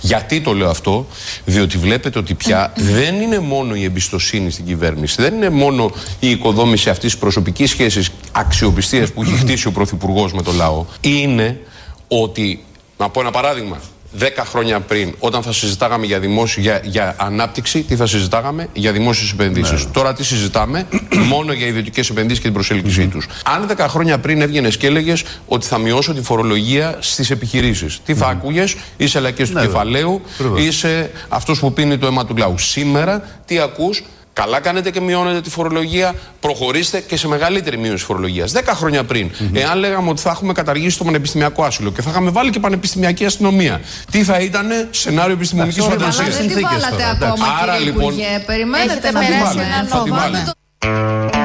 [0.00, 1.06] Γιατί το λέω αυτό,
[1.44, 6.30] Διότι βλέπετε ότι πια δεν είναι μόνο η εμπιστοσύνη στην κυβέρνηση, δεν είναι μόνο η
[6.30, 10.84] οικοδόμηση αυτής της προσωπικής σχέσης αξιοπιστίας που έχει χτίσει ο Πρωθυπουργός με το λαό.
[11.00, 11.60] Είναι
[12.08, 12.64] ότι,
[12.96, 13.80] να πω ένα παράδειγμα,
[14.18, 18.92] 10 χρόνια πριν, όταν θα συζητάγαμε για, δημόσιο, για, για ανάπτυξη, τι θα συζητάγαμε; Για
[18.92, 19.90] δημόσιες επενδύσεις.
[19.90, 20.86] Τώρα τι συζητάμε,
[21.32, 23.26] μόνο για ιδιωτικές επενδύσεις και την προσέλκυσή τους.
[23.44, 28.14] Αν 10 χρόνια πριν έβγαινες και έλεγες ότι θα μειώσω τη φορολογία στις επιχειρήσεις, τι
[28.14, 28.64] θα άκουγε,
[28.96, 30.60] είσαι λαϊκές του Ναι, κεφαλαίου, Ακριβώς.
[30.60, 32.58] είσαι αυτός που πίνει το αίμα του λαού.
[32.58, 36.14] Σήμερα τι ακούς, Καλά κάνετε και μειώνετε τη φορολογία.
[36.40, 38.52] Προχωρήστε και σε μεγαλύτερη μείωση φορολογίας.
[38.52, 42.30] Δέκα χρόνια πριν, εάν λέγαμε ότι θα έχουμε καταργήσει το πανεπιστημιακό άσυλο και θα είχαμε
[42.30, 47.04] βάλει και πανεπιστημιακή αστυνομία, τι θα ήταν σενάριο επιστημονικής Εντάξει, φαντασίας; αλλά δεν τη βάλατε
[47.10, 48.02] ακόμα, Άρα κύριε λοιπόν.
[48.02, 48.42] Υπουργέ.
[48.46, 49.74] Περιμένετε Έχετε να τη περάσει βάλετε.
[49.78, 51.39] ένα Θα τη νόμο.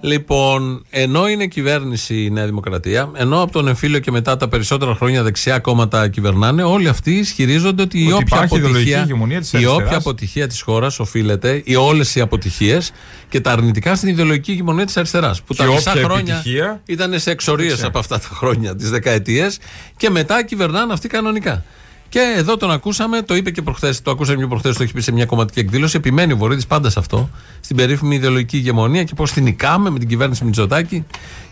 [0.00, 0.08] Βάλετε.
[0.16, 4.94] Λοιπόν, ενώ είναι κυβέρνηση η Νέα Δημοκρατία, ενώ από τον εμφύλιο και μετά τα περισσότερα
[4.94, 9.40] χρόνια δεξιά κόμματα κυβερνάνε, όλοι αυτοί ισχυρίζονται ότι, η Ότι όποια υπάρχει ιδεολογική αποτυχία, ηγεμονία
[9.40, 9.82] της η αριστεράς.
[9.84, 12.92] όποια αποτυχία της χώρας οφείλεται, ή όλες οι αποτυχίες
[13.28, 15.42] και τα αρνητικά στην ιδεολογική ηγεμονία της αριστεράς.
[15.42, 18.90] Που Και τα μισά όποια χρόνια επιτυχία- ήταν σε εξορίες από αυτά τα χρόνια, τις
[18.90, 19.58] δεκαετίες,
[19.96, 21.64] και μετά κυβερνάνε αυτοί κανονικά.
[22.10, 25.00] Και εδώ τον ακούσαμε, το είπε και προχθές, το ακούσαμε και προχθές, το έχει πει
[25.00, 25.96] σε μια κομματική εκδήλωση.
[25.96, 27.30] Επιμένει ο Βορύδης πάντα σε αυτό,
[27.60, 31.04] στην περίφημη ιδεολογική ηγεμονία και πώς την νικάμε με την κυβέρνηση Μητσοτάκη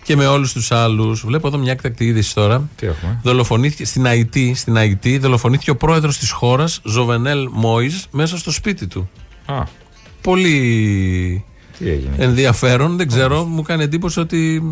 [0.05, 1.25] και με όλους τους άλλους.
[1.25, 2.69] Βλέπω εδώ μια έκτακτη είδηση τώρα.
[2.77, 8.39] Τι έχουμε; Δολοφονήθηκε στην ΑΙΤ, στην ΑΙΤ δολοφονήθηκε ο πρόεδρος της χώρας, Ζοβενέλ Μόιζ, μέσα
[8.39, 9.11] στο σπίτι του.
[9.47, 9.63] Α,
[10.21, 11.45] Πολύ
[11.79, 14.63] τι έγινε; ενδιαφέρον, δεν ξέρω, μου κάνει εντύπωση ότι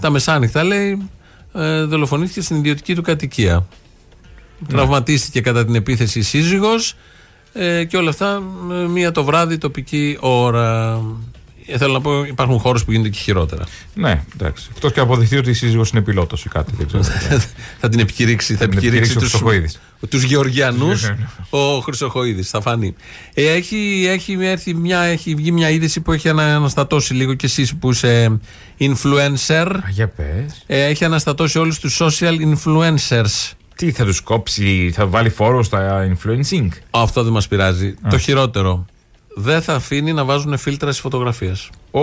[0.00, 1.08] τα μεσάνυχτα λέει
[1.52, 3.66] ε, δολοφονήθηκε στην ιδιωτική του κατοικία.
[4.68, 6.94] Τραυματίστηκε κατά την επίθεση η σύζυγος
[7.52, 8.42] ε, και όλα αυτά
[8.72, 11.00] ε, μία το βράδυ τοπική ώρα.
[11.66, 13.64] Ε, θέλω να πω υπάρχουν χώρες που γίνονται και χειρότερα.
[13.94, 14.68] Ναι, εντάξει.
[14.74, 16.72] Εκτός και αποδειχθεί ότι η σύζυγος είναι πιλότος ή κάτι.
[16.76, 17.02] Δεν ξέρω.
[17.80, 19.80] θα την επικηρύξει, θα την επικηρύξει επικηρύξει ο τους, Χρυσοχοίδης.
[20.08, 21.12] τους Γεωργιανούς
[21.50, 22.94] ο Χρυσοχοίδης, θα φανεί.
[23.34, 27.46] Ε, έχει, έχει, έρθει μια, έχει βγει μια είδηση που έχει ανα- αναστατώσει λίγο και
[27.46, 28.40] εσείς που είσαι
[28.78, 29.66] influencer.
[29.90, 30.62] Για πες.
[30.66, 33.50] Ε, έχει αναστατώσει όλους τους social influencers.
[33.76, 37.94] Τι θα τους κόψει, θα βάλει φόρο στα influencing; Αυτό δεν μας πειράζει.
[38.10, 38.86] Το χειρότερο.
[39.34, 41.70] Δεν θα αφήνει να βάζουν φίλτρα στις φωτογραφίες.
[41.90, 42.00] Ω,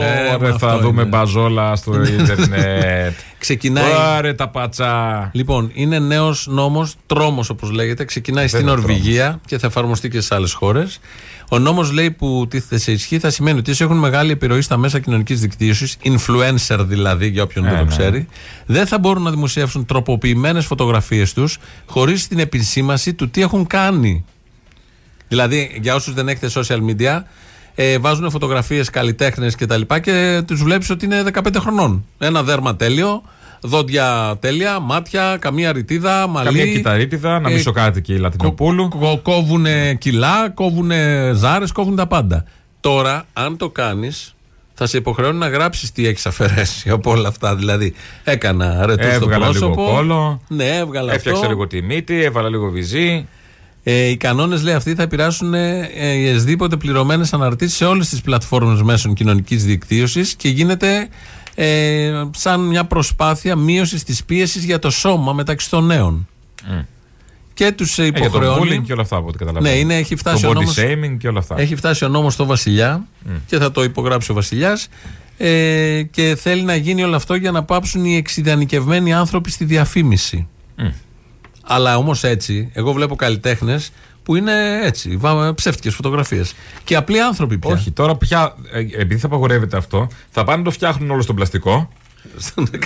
[0.00, 1.10] Ε, ρε, αυτό θα δούμε είναι.
[1.10, 3.12] μπαζόλα στο ίντερνετ.
[3.38, 3.92] Ξεκινάει.
[4.16, 5.30] Άρε τα πατσά.
[5.34, 8.04] Λοιπόν, είναι νέος νόμος, τρόμος όπως λέγεται.
[8.04, 10.98] Ξεκινάει στην Βέβαια, Νορβηγία και θα εφαρμοστεί και σε άλλες χώρες.
[11.50, 14.76] Ο νόμος λέει που τίθεται σε ισχύ θα σημαίνει ότι όσοι έχουν μεγάλη επιρροή στα
[14.76, 17.90] μέσα κοινωνικής δικτύωσης, influencer δηλαδή, για όποιον Ε, δεν το ναι.
[17.90, 18.28] ξέρει,
[18.66, 24.24] δεν θα μπορούν να δημοσιεύσουν τροποποιημένες φωτογραφίες τους χωρίς την επισήμαση του τι έχουν κάνει.
[25.28, 27.22] Δηλαδή, για όσους δεν έχετε social media,
[27.74, 32.04] ε, βάζουν φωτογραφίες καλλιτέχνες και τα λοιπά και τους βλέπεις ότι είναι 15 χρονών.
[32.18, 33.22] Ένα δέρμα τέλειο,
[33.60, 36.46] δόντια τέλεια, μάτια, καμία ρητίδα, μαλλί.
[36.46, 38.88] Καμία κυταρίτιδα, να Ε, μην σοκάρετε και η Λατινοπούλου.
[38.88, 42.44] Κο- κόβουνε κιλά, κόβουνε ζάρες, κόβουν τα πάντα.
[42.80, 44.34] Τώρα, αν το κάνεις,
[44.74, 47.56] θα σε υποχρεώνει να γράψεις τι έχεις αφαιρέσει από όλα αυτά.
[47.56, 49.92] Δηλαδή, έκανα ρετού στο Έβγαλα λίγο πρόσωπο.
[49.94, 50.42] κόλλο.
[50.48, 51.52] Ναι, έβγαλα Έφτιαξα αυτό.
[51.52, 53.26] λίγο τη μύτη, έβαλα λίγο βυζί.
[53.82, 58.08] Ε, οι κανόνες, λέει αυτοί, θα επηρεάσουν ε, ε, οι εσδήποτε πληρωμένες αναρτήσεις σε όλες
[58.08, 61.08] τις πλατφόρμες μέσων κοινωνικής δικτύωσης και γίνεται
[61.54, 66.28] ε, σαν μια προσπάθεια μείωσης της πίεσης για το σώμα μεταξύ των νέων.
[67.54, 68.78] Και τους Ε, για το υποχρεώνει.
[68.78, 69.74] bullying και όλα αυτά από ό,τι καταλαβαίνω.
[69.74, 71.60] Ναι, είναι, έχει φτάσει το ο body νόμος, shaming και όλα αυτά.
[71.60, 73.04] έχει φτάσει ο νόμος στο Βασιλιά
[73.46, 74.88] και θα το υπογράψει ο Βασιλιάς
[75.36, 80.48] ε, και θέλει να γίνει όλο αυτό για να πάψουν οι εξειδανικευμένοι άνθρωποι στη διαφήμιση.
[81.70, 83.90] Αλλά όμως έτσι, εγώ βλέπω καλλιτέχνες
[84.22, 84.52] που είναι
[84.82, 85.20] έτσι,
[85.54, 86.54] ψεύτικες φωτογραφίες.
[86.84, 87.70] Και απλοί άνθρωποι πια.
[87.70, 91.34] Όχι, τώρα πια, ε, επειδή θα απαγορεύεται αυτό, θα πάνε να το φτιάχνουν όλο στον
[91.36, 91.88] πλαστικό.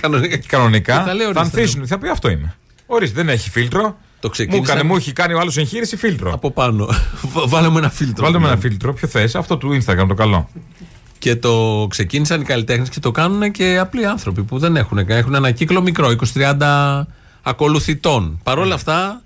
[0.00, 0.36] Κανονικά.
[0.46, 0.96] Κανονικά.
[0.98, 1.86] Και θα λέει, θα ορίστε, ανθίσουν.
[1.86, 2.54] Θα πει αυτό είμαι.
[2.86, 3.80] Ορίστε, δεν έχει φίλτρο.
[3.82, 6.32] Το Μου ξεκίνησαν έκανε, μου έχει κάνει ο άλλος εγχείρηση φίλτρο.
[6.32, 6.88] από πάνω.
[7.52, 8.24] Βάλε μου ένα φίλτρο.
[8.24, 8.60] Βάλτε με ένα Ναι.
[8.60, 8.92] φίλτρο.
[8.94, 10.48] Ποιο θες, αυτό του Instagram το καλό.
[11.18, 14.98] Και το ξεκίνησαν οι καλλιτέχνες και το κάνουν και απλοί άνθρωποι που δεν έχουν.
[14.98, 17.06] Έχουν ένα κύκλο μικρό, 20-30
[17.42, 18.40] ακολουθητών.
[18.42, 19.22] Παρ' όλα αυτά,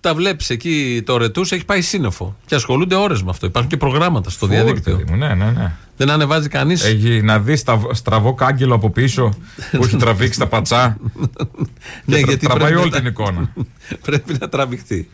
[0.00, 2.36] τα βλέπεις εκεί το ρετούς, έχει πάει σύννεφο.
[2.46, 3.46] Και ασχολούνται ώρες με αυτό.
[3.46, 4.96] Υπάρχουν και προγράμματα στο Φόρη, διαδίκτυο.
[4.96, 5.72] παιδί μου, ναι, ναι, ναι.
[5.96, 7.56] Δεν ανεβάζει κανείς; Έχει να δει
[7.92, 9.28] στραβό κάγκελο από πίσω
[9.70, 10.96] που έχει τραβήξει τα πατσά.
[12.04, 13.52] Ναι, και τρα- γιατί τραβάει πρέπει όλη να- την εικόνα.
[14.06, 15.08] πρέπει να τραβηχτεί.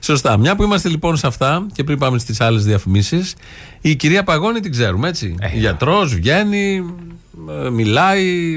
[0.00, 0.36] Σωστά.
[0.36, 3.34] Μια που είμαστε λοιπόν σε αυτά και πριν πάμε στις άλλες διαφημίσεις,
[3.80, 5.34] η κυρία Παγώνη την ξέρουμε έτσι.
[5.40, 6.84] Ε, Γιατρός, βγαίνει,
[7.64, 8.56] ε, μιλάει.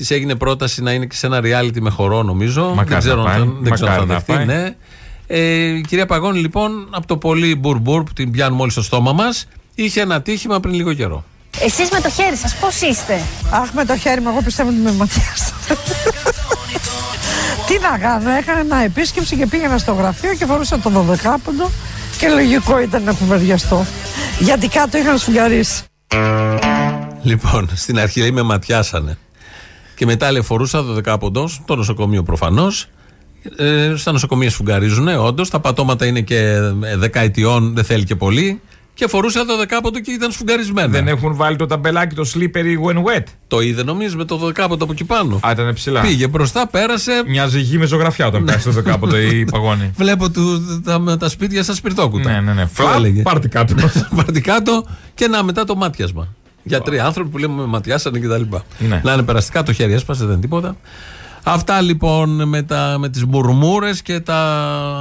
[0.00, 2.62] Της έγινε πρόταση να είναι και σε ένα reality με χορό, νομίζω.
[2.68, 3.46] Μακάρι δεν ξέρω, να αν πάει.
[3.48, 4.32] θα- δεν ξέρω αν θα Μακάρι να δεχτεί.
[4.32, 4.44] πάει.
[4.62, 4.74] Ναι.
[5.26, 9.12] Ε, η κυρία Παγώνη, λοιπόν, από το πολύ μπουρμπούρ που την πιάνουμε όλοι στο στόμα
[9.12, 11.24] μας, είχε ένα τύχημα πριν λίγο καιρό.
[11.60, 13.20] Εσείς με το χέρι σας πώς είστε;
[13.50, 15.76] Αχ, με το χέρι μου, εγώ πιστεύω ότι με ματιάσατε.
[17.66, 21.70] Τι να κάνω, έκανα μια επίσκεψη και πήγαινα στο γραφείο και φορούσα το 12ποντο
[22.18, 23.84] και λογικό ήταν να κουβεντιαστώ.
[24.38, 25.82] Γιατί κάτω είχαν σφουγγαρίσει.
[27.22, 29.18] Λοιπόν, στην αρχή λέει με ματιάσανε.
[30.00, 32.86] Και μετά λέει φορούσα το δεκάποντο, το νοσοκομείο προφανώς.
[33.56, 35.50] Ε, στα νοσοκομεία σφουγγαρίζουν, όντως.
[35.50, 36.38] Τα πατώματα είναι και
[36.82, 38.60] ε, δεκαετιών, δεν θέλει και πολύ.
[38.94, 40.88] Και φορούσε το δεκάποντο και ήταν σφουγγαρισμένα.
[40.88, 43.22] Δεν έχουν βάλει το ταμπελάκι το slippery when wet.
[43.48, 45.40] Το είδε νομίζω με το δεκάποντο από εκεί πάνω.
[45.46, 46.00] Α, ήταν ψηλά.
[46.00, 47.22] Πήγε μπροστά, πέρασε.
[47.26, 49.90] Μοιάζει γη με ζωγραφιά όταν πέρασε το δεκάποτο η παγόνη.
[49.96, 52.30] Βλέπω του, τα, τα σπίτια σας σπιρτόκουτα.
[52.30, 52.62] Ναι, ναι, ναι.
[52.62, 53.22] Το Φλαπ, έλεγε.
[53.22, 53.74] πάρτε κάτω.
[54.16, 56.28] Πάρτε κάτω και να μετά το μάτιασμα.
[56.62, 58.62] Γιατροί άνθρωποι που λέμε με ματιάσανε και τα λοιπά.
[58.78, 59.00] Ναι.
[59.04, 60.76] Να είναι περαστικά, το χέρι έσπασε, δεν είναι τίποτα.
[61.44, 64.36] Αυτά λοιπόν με, τα, με τις μουρμούρες και τα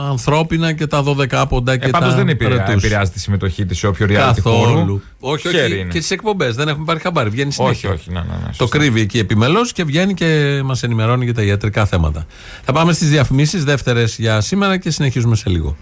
[0.09, 2.83] ανθρώπινα και τα δωδεκάποντα και Ε, τα Πάντω δεν επηρεά- ρετούς.
[2.83, 4.65] επηρεάζει τη συμμετοχή της σε όποιο reality Καθόλου.
[4.65, 5.01] χώρο.
[5.19, 5.79] Όχι, Χέρι όχι.
[5.81, 5.91] είναι.
[5.91, 6.55] Και στι εκπομπές.
[6.55, 7.29] Δεν έχουμε πάρει χαμπάρι.
[7.29, 7.89] Βγαίνει Όχι, συνέχεια.
[7.89, 8.09] όχι.
[8.11, 8.77] Ναι, ναι, ναι, Το σωστά.
[8.77, 12.25] κρύβει εκεί επιμελώς και βγαίνει και μας ενημερώνει για τα ιατρικά θέματα.
[12.63, 15.75] Θα πάμε στις διαφημίσεις, δεύτερες για σήμερα και συνεχίζουμε σε λίγο.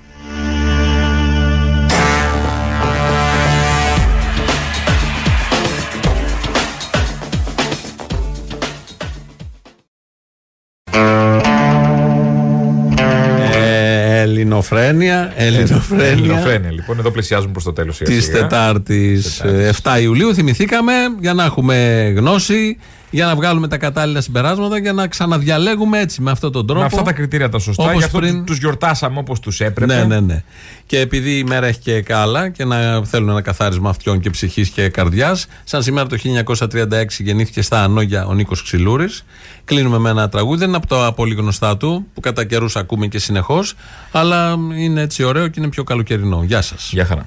[14.57, 16.05] Ελληνοφρένεια, ελληνοφρένεια.
[16.05, 16.99] Ελληνοφρένεια, λοιπόν.
[16.99, 17.97] Εδώ πλησιάζουμε προς το τέλος.
[17.97, 19.41] Της Τετάρτης
[19.83, 20.33] 7 Ιουλίου.
[20.33, 22.77] Θυμηθήκαμε για να έχουμε γνώση,
[23.09, 26.79] για να βγάλουμε τα κατάλληλα συμπεράσματα, για να ξαναδιαλέγουμε έτσι με αυτόν τον τρόπο.
[26.81, 27.83] Με αυτά τα κριτήρια τα σωστά.
[27.83, 29.95] Όπως Γι' αυτό πριν- τους γιορτάσαμε όπως τους έπρεπε.
[29.95, 30.43] Ναι, ναι, ναι.
[30.85, 34.69] Και επειδή η μέρα έχει και κάλα και να θέλουν ένα καθάρισμα αυτιών και ψυχής
[34.69, 39.25] και καρδιάς, σαν σήμερα το 1936 γεννήθηκε στα Ανόγια ο Νίκος Ξυλούρης.
[39.65, 43.07] Κλείνουμε με ένα τραγούδι, δεν είναι από τα πολύ γνωστά του, που κατά καιρούς ακούμε
[43.07, 43.73] και συνεχώς,
[44.11, 46.43] αλλά είναι έτσι ωραίο και είναι πιο καλοκαιρινό.
[46.43, 46.89] Γεια σας.
[46.91, 47.25] Γεια χαρά.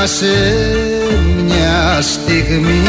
[0.00, 0.26] Γεννηθήκα σε
[1.44, 2.82] μια στιγμή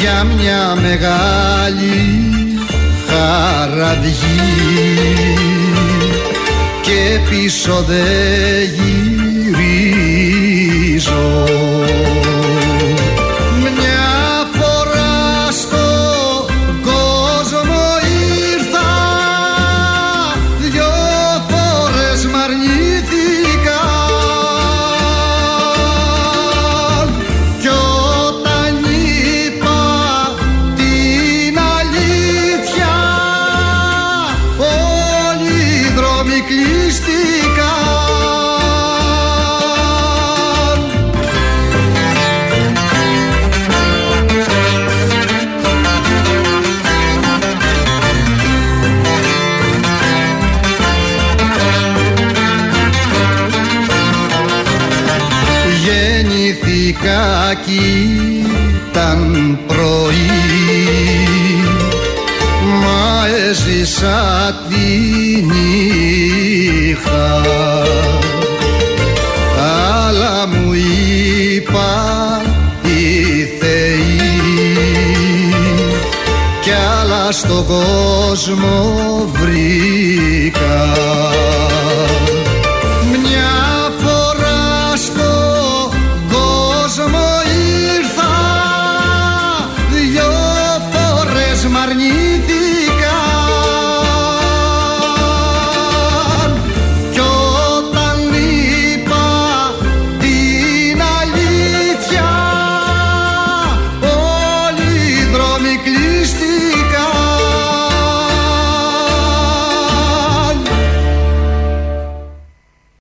[0.00, 1.96] Για μια μεγάλη
[3.08, 4.14] χαραδιή
[6.82, 8.68] και πίσω δεν
[10.84, 11.44] γυρίζω
[78.44, 79.03] Κι άλλα στον κόσμο βρήκα